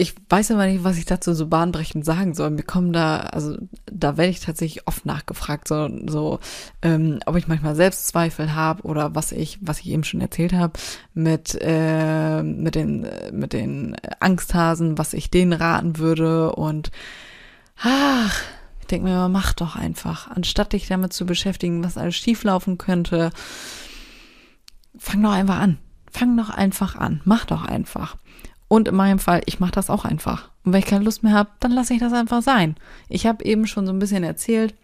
ich 0.00 0.14
weiß 0.28 0.52
aber 0.52 0.66
nicht, 0.66 0.84
was 0.84 0.96
ich 0.96 1.06
dazu 1.06 1.34
so 1.34 1.48
bahnbrechend 1.48 2.04
sagen 2.04 2.32
soll. 2.32 2.50
Mir 2.50 2.62
kommen 2.62 2.92
da, 2.92 3.18
also 3.18 3.56
da 3.86 4.16
werde 4.16 4.30
ich 4.30 4.38
tatsächlich 4.38 4.86
oft 4.86 5.04
nachgefragt, 5.04 5.66
so, 5.66 5.90
so 6.06 6.38
ähm, 6.82 7.18
ob 7.26 7.34
ich 7.34 7.48
manchmal 7.48 7.74
Selbstzweifel 7.74 8.54
habe 8.54 8.84
oder 8.84 9.16
was 9.16 9.32
ich, 9.32 9.58
was 9.60 9.80
ich 9.80 9.88
eben 9.88 10.04
schon 10.04 10.20
erzählt 10.20 10.52
habe, 10.52 10.78
mit, 11.14 11.58
äh, 11.60 12.44
mit 12.44 12.76
den, 12.76 13.08
mit 13.32 13.52
den 13.52 13.96
Angsthasen, 14.20 14.98
was 14.98 15.14
ich 15.14 15.32
denen 15.32 15.52
raten 15.52 15.98
würde 15.98 16.54
und 16.54 16.92
ach, 17.82 18.40
ich 18.80 18.86
denke 18.86 19.08
mir, 19.08 19.28
mach 19.28 19.52
doch 19.52 19.74
einfach, 19.74 20.30
anstatt 20.30 20.74
dich 20.74 20.86
damit 20.86 21.12
zu 21.12 21.26
beschäftigen, 21.26 21.82
was 21.82 21.98
alles 21.98 22.14
schieflaufen 22.14 22.78
könnte, 22.78 23.30
fang 24.96 25.24
doch 25.24 25.32
einfach 25.32 25.58
an. 25.58 25.78
Fang 26.10 26.36
doch 26.36 26.50
einfach 26.50 26.96
an. 26.96 27.20
Mach 27.24 27.44
doch 27.44 27.64
einfach. 27.64 28.16
Und 28.68 28.86
in 28.88 28.94
meinem 28.94 29.18
Fall, 29.18 29.40
ich 29.46 29.60
mache 29.60 29.72
das 29.72 29.90
auch 29.90 30.04
einfach. 30.04 30.50
Und 30.64 30.72
wenn 30.72 30.80
ich 30.80 30.86
keine 30.86 31.04
Lust 31.04 31.22
mehr 31.22 31.32
habe, 31.32 31.50
dann 31.60 31.72
lasse 31.72 31.94
ich 31.94 32.00
das 32.00 32.12
einfach 32.12 32.42
sein. 32.42 32.76
Ich 33.08 33.26
habe 33.26 33.44
eben 33.44 33.66
schon 33.66 33.86
so 33.86 33.92
ein 33.92 33.98
bisschen 33.98 34.24
erzählt 34.24 34.74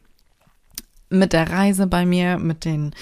mit 1.10 1.32
der 1.32 1.50
Reise 1.50 1.86
bei 1.86 2.06
mir, 2.06 2.38
mit 2.38 2.64
den 2.64 2.94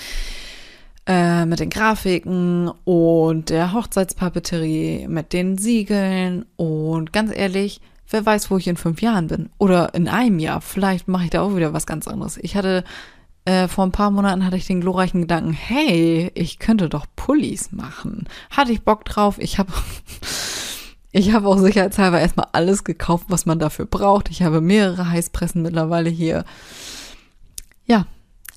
äh, 1.07 1.47
mit 1.47 1.61
den 1.61 1.71
Grafiken 1.71 2.71
und 2.85 3.51
der 3.51 3.73
Hochzeitspapeterie, 3.73 5.09
mit 5.09 5.33
den 5.33 5.59
Siegeln 5.59 6.47
und 6.57 7.13
ganz 7.13 7.37
ehrlich, 7.37 7.81
wer 8.09 8.25
weiß, 8.25 8.51
wo 8.51 8.57
ich 8.59 8.69
in 8.69 8.77
fünf 8.77 9.03
Jahren 9.03 9.27
bin 9.27 9.51
oder 9.59 9.95
in 9.95 10.09
einem 10.09 10.39
Jahr. 10.39 10.61
Vielleicht 10.61 11.09
mache 11.09 11.25
ich 11.25 11.31
da 11.31 11.43
auch 11.43 11.57
wieder 11.57 11.73
was 11.73 11.87
ganz 11.87 12.07
anderes. 12.07 12.37
Ich 12.37 12.57
hatte 12.57 12.85
äh, 13.45 13.67
vor 13.67 13.85
ein 13.85 13.93
paar 13.93 14.13
Monaten 14.13 14.45
hatte 14.45 14.57
ich 14.57 14.67
den 14.67 14.81
glorreichen 14.81 15.23
Gedanken, 15.23 15.53
hey, 15.53 16.31
ich 16.35 16.61
könnte 16.61 16.89
doch 16.89 17.07
Pullis 17.17 17.73
machen. 17.73 18.29
Hatte 18.51 18.73
ich 18.73 18.83
Bock 18.83 19.05
drauf. 19.05 19.39
Ich 19.39 19.59
habe 19.59 19.73
Ich 21.13 21.35
habe 21.35 21.47
auch 21.47 21.59
sicherheitshalber 21.59 22.21
erstmal 22.21 22.49
alles 22.53 22.85
gekauft, 22.85 23.27
was 23.29 23.45
man 23.45 23.59
dafür 23.59 23.85
braucht. 23.85 24.31
Ich 24.31 24.43
habe 24.43 24.63
mehrere 24.63 25.11
Heißpressen 25.11 25.61
mittlerweile 25.61 26.09
hier. 26.09 26.45
Ja, 27.85 28.07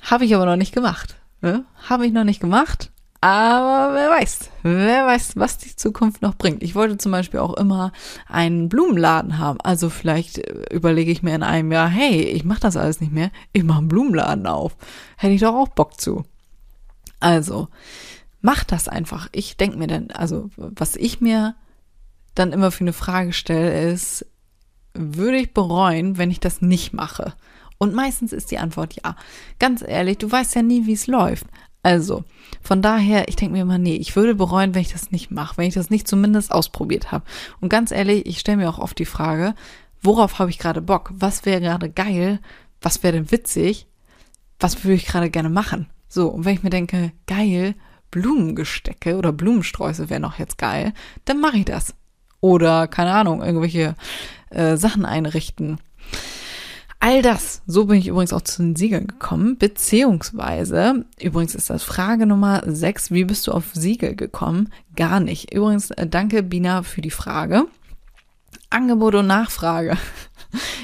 habe 0.02 0.24
ich 0.24 0.34
aber 0.34 0.46
noch 0.46 0.56
nicht 0.56 0.74
gemacht. 0.74 1.18
Ne? 1.41 1.65
Habe 1.89 2.08
ich 2.08 2.13
noch 2.13 2.24
nicht 2.24 2.39
gemacht. 2.39 2.91
Aber 3.20 3.94
wer 3.96 4.10
weiß, 4.10 4.52
wer 4.63 5.08
weiß, 5.08 5.36
was 5.36 5.58
die 5.58 5.76
Zukunft 5.76 6.22
noch 6.22 6.36
bringt. 6.36 6.62
Ich 6.62 6.76
wollte 6.76 6.98
zum 6.98 7.12
Beispiel 7.12 7.39
auch 7.39 7.56
immer 7.56 7.91
einen 8.28 8.70
Blumenladen 8.70 9.39
haben. 9.39 9.60
Also 9.62 9.89
vielleicht 9.89 10.38
äh, 10.38 10.74
überlege 10.74 11.12
ich 11.12 11.24
mir 11.24 11.36
in 11.36 11.44
einem 11.44 11.72
Jahr, 11.72 11.89
hey, 11.89 12.22
ich 12.22 12.46
mache 12.46 12.60
das 12.62 12.78
alles 12.78 13.02
nicht 13.02 13.12
mehr. 13.12 13.32
Ich 13.52 13.63
mache 13.63 13.80
einen 13.80 13.88
Blumenladen 13.88 14.46
auf. 14.48 14.78
Hätte 15.18 15.34
ich 15.34 15.41
doch 15.41 15.56
auch 15.56 15.70
Bock 15.70 16.00
zu. 16.00 16.24
Also, 17.20 17.68
mach 18.41 18.63
das 18.63 18.88
einfach. 18.88 19.28
Ich 19.32 19.58
denke 19.58 19.78
mir 19.78 19.88
dann, 19.88 20.12
also 20.12 20.52
was 20.56 20.96
ich 20.96 21.20
mir 21.20 21.56
dann 22.36 22.52
immer 22.52 22.71
für 22.71 22.84
eine 22.84 22.93
Frage 22.93 23.34
stelle, 23.34 23.91
ist, 23.91 24.26
würde 24.93 25.38
ich 25.38 25.54
bereuen, 25.54 26.17
wenn 26.17 26.32
ich 26.32 26.39
das 26.39 26.62
nicht 26.62 26.93
mache? 26.93 27.34
Und 27.78 27.93
meistens 27.93 28.32
ist 28.32 28.52
die 28.52 28.58
Antwort 28.58 28.95
ja. 29.04 29.15
Ganz 29.60 29.84
ehrlich, 29.86 30.17
du 30.17 30.32
weißt 30.32 30.56
ja 30.56 30.62
nie, 30.62 30.86
wie 30.86 30.93
es 30.93 31.08
läuft. 31.08 31.48
Also, 31.84 32.24
von 32.62 32.82
daher, 32.82 33.28
ich 33.28 33.36
denke 33.36 33.54
mir 33.54 33.62
immer, 33.62 33.78
nee, 33.78 33.95
ich 33.95 34.15
würde 34.15 34.34
bereuen, 34.34 34.74
wenn 34.74 34.82
ich 34.82 34.91
das 34.91 35.12
nicht 35.12 35.30
mache, 35.30 35.58
wenn 35.58 35.67
ich 35.67 35.76
das 35.76 35.89
nicht 35.89 36.08
zumindest 36.08 36.52
ausprobiert 36.52 37.12
habe. 37.12 37.26
Und 37.60 37.69
ganz 37.69 37.91
ehrlich, 37.91 38.26
ich 38.26 38.39
stelle 38.39 38.58
mir 38.58 38.69
auch 38.69 38.80
oft 38.80 38.98
die 38.98 39.06
Frage, 39.06 39.54
worauf 40.02 40.39
habe 40.39 40.50
ich 40.50 40.58
gerade 40.58 40.82
Bock? 40.82 41.12
Was 41.13 41.45
wäre 41.45 41.62
gerade 41.62 41.91
geil? 41.91 42.39
Was 42.82 43.04
wäre 43.04 43.13
denn 43.13 43.32
witzig? 43.32 43.88
Was 44.60 44.84
würde 44.84 44.95
ich 44.95 45.06
gerade 45.06 45.30
gerne 45.30 45.50
machen? 45.50 45.88
So, 46.08 46.30
und 46.30 46.45
wenn 46.45 46.56
ich 46.56 46.63
mir 46.63 46.69
denke, 46.69 47.12
geil, 47.28 47.76
Blumengestecke 48.10 49.17
oder 49.17 49.32
Blumensträuße 49.32 50.10
wäre 50.10 50.21
noch 50.21 50.39
jetzt 50.39 50.58
geil, 50.58 50.93
dann 51.26 51.39
mache 51.39 51.58
ich 51.58 51.65
das 51.65 51.93
oder 52.41 52.88
keine 52.88 53.13
Ahnung, 53.13 53.43
irgendwelche 53.43 53.95
äh, 54.50 54.78
Sachen 54.78 55.06
einrichten. 55.06 55.80
All 57.00 57.21
das, 57.21 57.62
so 57.67 57.86
bin 57.86 58.00
ich 58.00 58.08
übrigens 58.08 58.34
auch 58.34 58.41
zu 58.41 58.63
den 58.63 58.76
Siegeln 58.76 59.06
gekommen, 59.06 59.58
beziehungsweise, 59.58 61.06
übrigens 61.19 61.54
ist 61.54 61.69
das 61.69 61.84
Frage 61.84 62.26
Nummer 62.26 62.63
6, 62.65 63.12
wie 63.12 63.26
bist 63.26 63.45
du 63.45 63.52
auf 63.52 63.65
Siegel 63.74 64.15
gekommen? 64.15 64.71
Gar 64.95 65.19
nicht. 65.19 65.54
Übrigens, 65.54 65.91
äh, 65.91 66.08
danke 66.08 66.41
Bina 66.41 66.82
für 66.82 67.02
die 67.02 67.12
Frage. 67.12 67.67
Angebot 68.69 69.15
und 69.15 69.28
Nachfrage. 69.28 69.98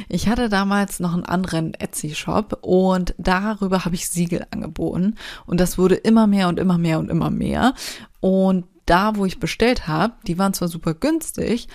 Ich 0.09 0.27
hatte 0.27 0.49
damals 0.49 0.99
noch 0.99 1.13
einen 1.13 1.23
anderen 1.23 1.73
Etsy-Shop 1.73 2.57
und 2.61 3.15
darüber 3.17 3.85
habe 3.85 3.95
ich 3.95 4.09
Siegel 4.09 4.45
angeboten 4.51 5.15
und 5.45 5.61
das 5.61 5.77
wurde 5.77 5.95
immer 5.95 6.27
mehr 6.27 6.49
und 6.49 6.59
immer 6.59 6.77
mehr 6.77 6.99
und 6.99 7.09
immer 7.09 7.29
mehr. 7.29 7.73
Und 8.19 8.65
da, 8.85 9.15
wo 9.15 9.25
ich 9.25 9.39
bestellt 9.39 9.87
habe, 9.87 10.13
die 10.27 10.37
waren 10.37 10.53
zwar 10.53 10.67
super 10.67 10.93
günstig, 10.93 11.67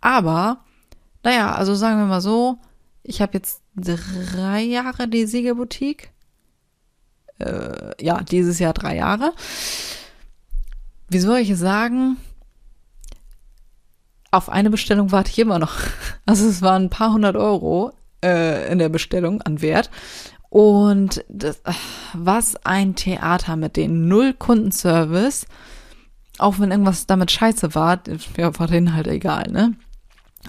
aber 0.00 0.64
naja, 1.22 1.54
also 1.54 1.74
sagen 1.74 1.98
wir 1.98 2.06
mal 2.06 2.20
so, 2.20 2.58
ich 3.02 3.20
habe 3.22 3.34
jetzt 3.34 3.62
drei 3.74 4.62
Jahre 4.62 5.08
die 5.08 5.26
Siegelboutique. 5.26 6.10
Äh, 7.38 8.02
ja, 8.02 8.22
dieses 8.22 8.58
Jahr 8.58 8.74
drei 8.74 8.96
Jahre. 8.96 9.32
Wie 11.08 11.18
soll 11.18 11.38
ich 11.38 11.56
sagen? 11.56 12.16
Auf 14.30 14.48
eine 14.48 14.70
Bestellung 14.70 15.12
warte 15.12 15.30
ich 15.30 15.38
immer 15.38 15.58
noch. 15.58 15.74
Also 16.26 16.48
es 16.48 16.62
waren 16.62 16.84
ein 16.84 16.90
paar 16.90 17.12
hundert 17.12 17.36
Euro 17.36 17.92
äh, 18.24 18.72
in 18.72 18.78
der 18.78 18.88
Bestellung 18.88 19.42
an 19.42 19.60
Wert. 19.60 19.90
Und 20.48 21.22
das, 21.28 21.60
was 22.14 22.56
ein 22.64 22.94
Theater 22.94 23.56
mit 23.56 23.76
den 23.76 24.08
Null 24.08 24.32
Kundenservice. 24.32 25.46
Auch 26.38 26.58
wenn 26.58 26.70
irgendwas 26.70 27.06
damit 27.06 27.30
scheiße 27.30 27.74
war, 27.74 28.00
ja, 28.36 28.58
war 28.58 28.66
denen 28.66 28.94
halt 28.94 29.06
egal, 29.06 29.50
ne? 29.50 29.74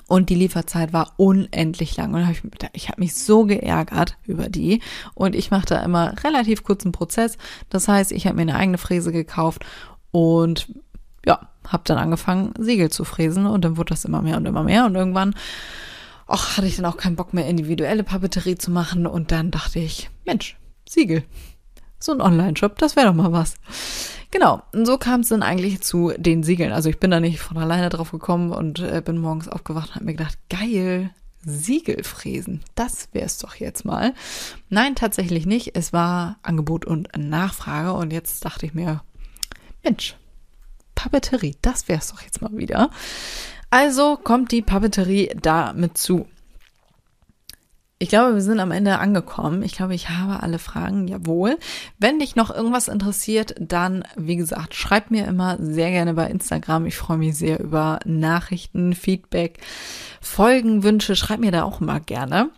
Und 0.07 0.29
die 0.29 0.35
Lieferzeit 0.35 0.91
war 0.91 1.13
unendlich 1.17 1.95
lang. 1.95 2.13
Und 2.13 2.25
hab 2.25 2.33
ich, 2.33 2.41
ich 2.73 2.89
habe 2.89 2.99
mich 2.99 3.15
so 3.15 3.45
geärgert 3.45 4.17
über 4.25 4.49
die. 4.49 4.81
Und 5.13 5.35
ich 5.35 5.51
mache 5.51 5.67
da 5.67 5.83
immer 5.83 6.13
relativ 6.23 6.63
kurzen 6.63 6.91
Prozess. 6.91 7.37
Das 7.69 7.87
heißt, 7.87 8.11
ich 8.11 8.27
habe 8.27 8.35
mir 8.35 8.41
eine 8.41 8.55
eigene 8.55 8.77
Fräse 8.77 9.13
gekauft 9.13 9.65
und 10.11 10.67
ja, 11.25 11.47
habe 11.65 11.83
dann 11.85 11.97
angefangen, 11.97 12.53
Siegel 12.59 12.91
zu 12.91 13.05
fräsen. 13.05 13.45
Und 13.45 13.63
dann 13.63 13.77
wurde 13.77 13.91
das 13.91 14.03
immer 14.03 14.21
mehr 14.21 14.35
und 14.35 14.45
immer 14.45 14.63
mehr. 14.63 14.85
Und 14.85 14.95
irgendwann 14.95 15.33
ach, 16.27 16.57
hatte 16.57 16.67
ich 16.67 16.75
dann 16.75 16.85
auch 16.85 16.97
keinen 16.97 17.15
Bock 17.15 17.33
mehr, 17.33 17.47
individuelle 17.47 18.03
Papeterie 18.03 18.57
zu 18.57 18.71
machen. 18.71 19.07
Und 19.07 19.31
dann 19.31 19.51
dachte 19.51 19.79
ich, 19.79 20.09
Mensch, 20.25 20.57
Siegel. 20.87 21.23
So 21.99 22.11
ein 22.11 22.21
Online-Shop, 22.21 22.77
das 22.77 22.95
wäre 22.95 23.07
doch 23.07 23.13
mal 23.13 23.31
was. 23.31 23.55
Genau, 24.35 24.61
und 24.73 24.85
so 24.85 24.97
kam 24.97 25.21
es 25.21 25.29
dann 25.29 25.43
eigentlich 25.43 25.79
zu 25.79 26.11
den 26.17 26.43
Siegeln. 26.43 26.73
Also 26.73 26.89
ich 26.89 26.99
bin 26.99 27.09
da 27.09 27.21
nicht 27.21 27.39
von 27.39 27.57
alleine 27.57 27.87
drauf 27.87 28.11
gekommen 28.11 28.51
und 28.51 28.79
äh, 28.79 29.01
bin 29.01 29.17
morgens 29.17 29.47
aufgewacht 29.47 29.87
und 29.87 29.95
habe 29.95 30.03
mir 30.03 30.11
gedacht, 30.11 30.37
geil, 30.49 31.11
Siegel 31.45 32.03
fräsen. 32.03 32.61
Das 32.75 33.07
wäre 33.13 33.27
es 33.27 33.37
doch 33.37 33.55
jetzt 33.55 33.85
mal. 33.85 34.13
Nein, 34.67 34.95
tatsächlich 34.95 35.45
nicht. 35.45 35.77
Es 35.77 35.93
war 35.93 36.35
Angebot 36.43 36.83
und 36.83 37.07
Nachfrage 37.17 37.93
und 37.93 38.11
jetzt 38.11 38.43
dachte 38.43 38.65
ich 38.65 38.73
mir, 38.73 39.03
Mensch, 39.85 40.17
Papeterie, 40.95 41.55
das 41.61 41.87
wäre 41.87 41.99
es 41.99 42.11
doch 42.11 42.21
jetzt 42.21 42.41
mal 42.41 42.57
wieder. 42.57 42.89
Also 43.69 44.17
kommt 44.21 44.51
die 44.51 44.61
Papeterie 44.61 45.31
damit 45.41 45.97
zu. 45.97 46.27
Ich 47.97 48.09
glaube, 48.09 48.33
wir 48.35 48.41
sind 48.41 48.59
am 48.59 48.71
Ende 48.71 48.99
angekommen. 48.99 49.63
Ich 49.63 49.73
glaube, 49.73 49.95
ich 49.95 50.09
habe 50.09 50.43
alle 50.43 50.59
Fragen. 50.59 51.07
Jawohl. 51.07 51.57
Wenn 51.97 52.19
dich 52.19 52.35
noch 52.35 52.53
irgendwas 52.53 52.89
interessiert, 52.89 53.55
dann, 53.57 54.03
wie 54.17 54.35
gesagt, 54.35 54.75
schreib 54.75 55.11
mir 55.11 55.25
immer 55.25 55.55
sehr 55.59 55.91
gerne 55.91 56.13
bei 56.13 56.29
Instagram. 56.29 56.85
Ich 56.87 56.97
freue 56.97 57.17
mich 57.17 57.37
sehr 57.37 57.61
über 57.61 57.99
Nachrichten, 58.03 58.93
Feedback, 58.93 59.59
Folgenwünsche. 60.19 61.15
Schreib 61.15 61.39
mir 61.39 61.51
da 61.51 61.63
auch 61.63 61.79
immer 61.79 62.01
gerne. 62.01 62.49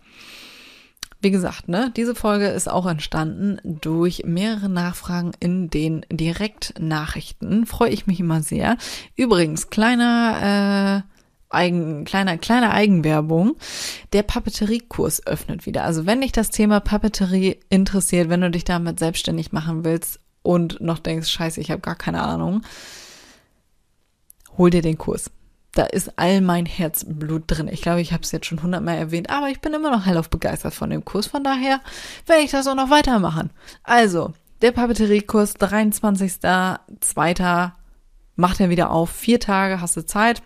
Wie 1.20 1.30
gesagt, 1.30 1.68
ne, 1.68 1.92
diese 1.96 2.16
Folge 2.16 2.46
ist 2.46 2.68
auch 2.68 2.86
entstanden 2.86 3.58
durch 3.64 4.22
mehrere 4.24 4.68
Nachfragen 4.68 5.32
in 5.38 5.70
den 5.70 6.04
Direktnachrichten. 6.10 7.64
Freue 7.64 7.90
ich 7.90 8.08
mich 8.08 8.18
immer 8.18 8.42
sehr. 8.42 8.76
Übrigens, 9.16 9.70
kleiner 9.70 11.04
äh, 11.04 11.17
Eigen, 11.50 12.04
kleiner, 12.04 12.38
kleine 12.38 12.72
Eigenwerbung. 12.72 13.56
Der 14.12 14.22
Papeteriekurs 14.22 15.26
öffnet 15.26 15.66
wieder. 15.66 15.84
Also 15.84 16.06
wenn 16.06 16.20
dich 16.20 16.32
das 16.32 16.50
Thema 16.50 16.80
Papeterie 16.80 17.60
interessiert, 17.70 18.28
wenn 18.28 18.40
du 18.40 18.50
dich 18.50 18.64
damit 18.64 18.98
selbstständig 18.98 19.52
machen 19.52 19.84
willst 19.84 20.20
und 20.42 20.80
noch 20.80 20.98
denkst, 20.98 21.28
scheiße, 21.28 21.60
ich 21.60 21.70
habe 21.70 21.80
gar 21.80 21.96
keine 21.96 22.22
Ahnung, 22.22 22.62
hol 24.56 24.70
dir 24.70 24.82
den 24.82 24.98
Kurs. 24.98 25.30
Da 25.72 25.84
ist 25.84 26.18
all 26.18 26.40
mein 26.40 26.66
Herzblut 26.66 27.44
drin. 27.46 27.68
Ich 27.68 27.82
glaube, 27.82 28.00
ich 28.00 28.12
habe 28.12 28.24
es 28.24 28.32
jetzt 28.32 28.46
schon 28.46 28.62
hundertmal 28.62 28.96
erwähnt, 28.96 29.30
aber 29.30 29.48
ich 29.48 29.60
bin 29.60 29.74
immer 29.74 29.90
noch 29.90 30.06
hellauf 30.06 30.30
begeistert 30.30 30.74
von 30.74 30.90
dem 30.90 31.04
Kurs. 31.04 31.28
Von 31.28 31.44
daher 31.44 31.80
werde 32.26 32.42
ich 32.42 32.50
das 32.50 32.66
auch 32.66 32.74
noch 32.74 32.90
weitermachen. 32.90 33.50
Also, 33.84 34.32
der 34.60 34.72
Papeteriekurs, 34.72 35.54
23.02. 35.56 37.70
macht 38.34 38.60
er 38.60 38.70
wieder 38.70 38.90
auf. 38.90 39.10
Vier 39.10 39.38
Tage 39.38 39.80
hast 39.80 39.96
du 39.96 40.04
Zeit. 40.04 40.42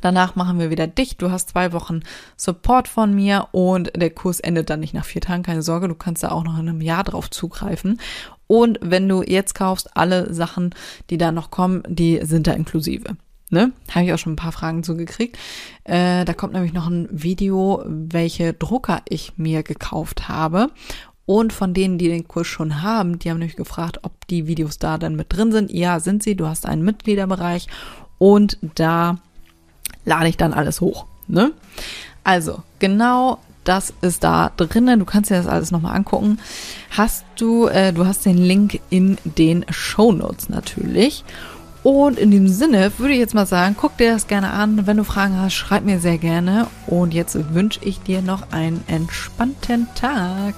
Danach 0.00 0.36
machen 0.36 0.58
wir 0.58 0.70
wieder 0.70 0.86
dicht. 0.86 1.20
Du 1.22 1.30
hast 1.30 1.50
zwei 1.50 1.72
Wochen 1.72 2.00
Support 2.36 2.88
von 2.88 3.14
mir 3.14 3.48
und 3.52 3.92
der 3.96 4.10
Kurs 4.10 4.40
endet 4.40 4.70
dann 4.70 4.80
nicht 4.80 4.94
nach 4.94 5.04
vier 5.04 5.20
Tagen. 5.20 5.42
Keine 5.42 5.62
Sorge, 5.62 5.88
du 5.88 5.94
kannst 5.94 6.22
da 6.22 6.30
auch 6.30 6.44
noch 6.44 6.58
in 6.58 6.68
einem 6.68 6.80
Jahr 6.80 7.04
drauf 7.04 7.30
zugreifen. 7.30 8.00
Und 8.46 8.78
wenn 8.82 9.08
du 9.08 9.22
jetzt 9.22 9.54
kaufst, 9.54 9.96
alle 9.96 10.32
Sachen, 10.32 10.74
die 11.10 11.18
da 11.18 11.32
noch 11.32 11.50
kommen, 11.50 11.82
die 11.88 12.20
sind 12.22 12.46
da 12.46 12.52
inklusive. 12.52 13.16
Ne? 13.50 13.72
Habe 13.90 14.06
ich 14.06 14.12
auch 14.12 14.18
schon 14.18 14.32
ein 14.32 14.36
paar 14.36 14.52
Fragen 14.52 14.82
zugekriegt. 14.82 15.38
Äh, 15.84 16.24
da 16.24 16.32
kommt 16.34 16.54
nämlich 16.54 16.72
noch 16.72 16.88
ein 16.88 17.08
Video, 17.10 17.82
welche 17.86 18.52
Drucker 18.52 19.02
ich 19.08 19.34
mir 19.36 19.62
gekauft 19.62 20.28
habe. 20.28 20.70
Und 21.26 21.52
von 21.52 21.72
denen, 21.72 21.96
die 21.96 22.08
den 22.08 22.28
Kurs 22.28 22.46
schon 22.46 22.82
haben, 22.82 23.18
die 23.18 23.30
haben 23.30 23.38
nämlich 23.38 23.56
gefragt, 23.56 24.00
ob 24.02 24.26
die 24.26 24.46
Videos 24.46 24.78
da 24.78 24.98
dann 24.98 25.16
mit 25.16 25.32
drin 25.32 25.52
sind. 25.52 25.70
Ja, 25.70 26.00
sind 26.00 26.22
sie. 26.22 26.36
Du 26.36 26.46
hast 26.46 26.66
einen 26.66 26.82
Mitgliederbereich 26.82 27.66
und 28.18 28.58
da 28.74 29.18
lade 30.04 30.28
ich 30.28 30.36
dann 30.36 30.52
alles 30.52 30.80
hoch. 30.80 31.06
Ne? 31.26 31.52
Also, 32.22 32.62
genau 32.78 33.38
das 33.64 33.94
ist 34.02 34.24
da 34.24 34.52
drinnen. 34.56 35.00
Du 35.00 35.04
kannst 35.04 35.30
dir 35.30 35.36
das 35.36 35.46
alles 35.46 35.70
nochmal 35.70 35.96
angucken. 35.96 36.38
Hast 36.90 37.24
du, 37.36 37.66
äh, 37.66 37.92
du 37.92 38.06
hast 38.06 38.26
den 38.26 38.38
Link 38.38 38.80
in 38.90 39.18
den 39.24 39.64
Show 39.70 40.12
Notes 40.12 40.48
natürlich. 40.48 41.24
Und 41.82 42.18
in 42.18 42.30
dem 42.30 42.48
Sinne 42.48 42.92
würde 42.98 43.12
ich 43.12 43.18
jetzt 43.18 43.34
mal 43.34 43.46
sagen, 43.46 43.76
guck 43.78 43.96
dir 43.98 44.12
das 44.12 44.26
gerne 44.26 44.50
an. 44.50 44.86
Wenn 44.86 44.96
du 44.96 45.04
Fragen 45.04 45.38
hast, 45.38 45.54
schreib 45.54 45.84
mir 45.84 46.00
sehr 46.00 46.18
gerne. 46.18 46.66
Und 46.86 47.12
jetzt 47.12 47.54
wünsche 47.54 47.80
ich 47.82 48.00
dir 48.00 48.22
noch 48.22 48.52
einen 48.52 48.82
entspannten 48.86 49.88
Tag. 49.94 50.54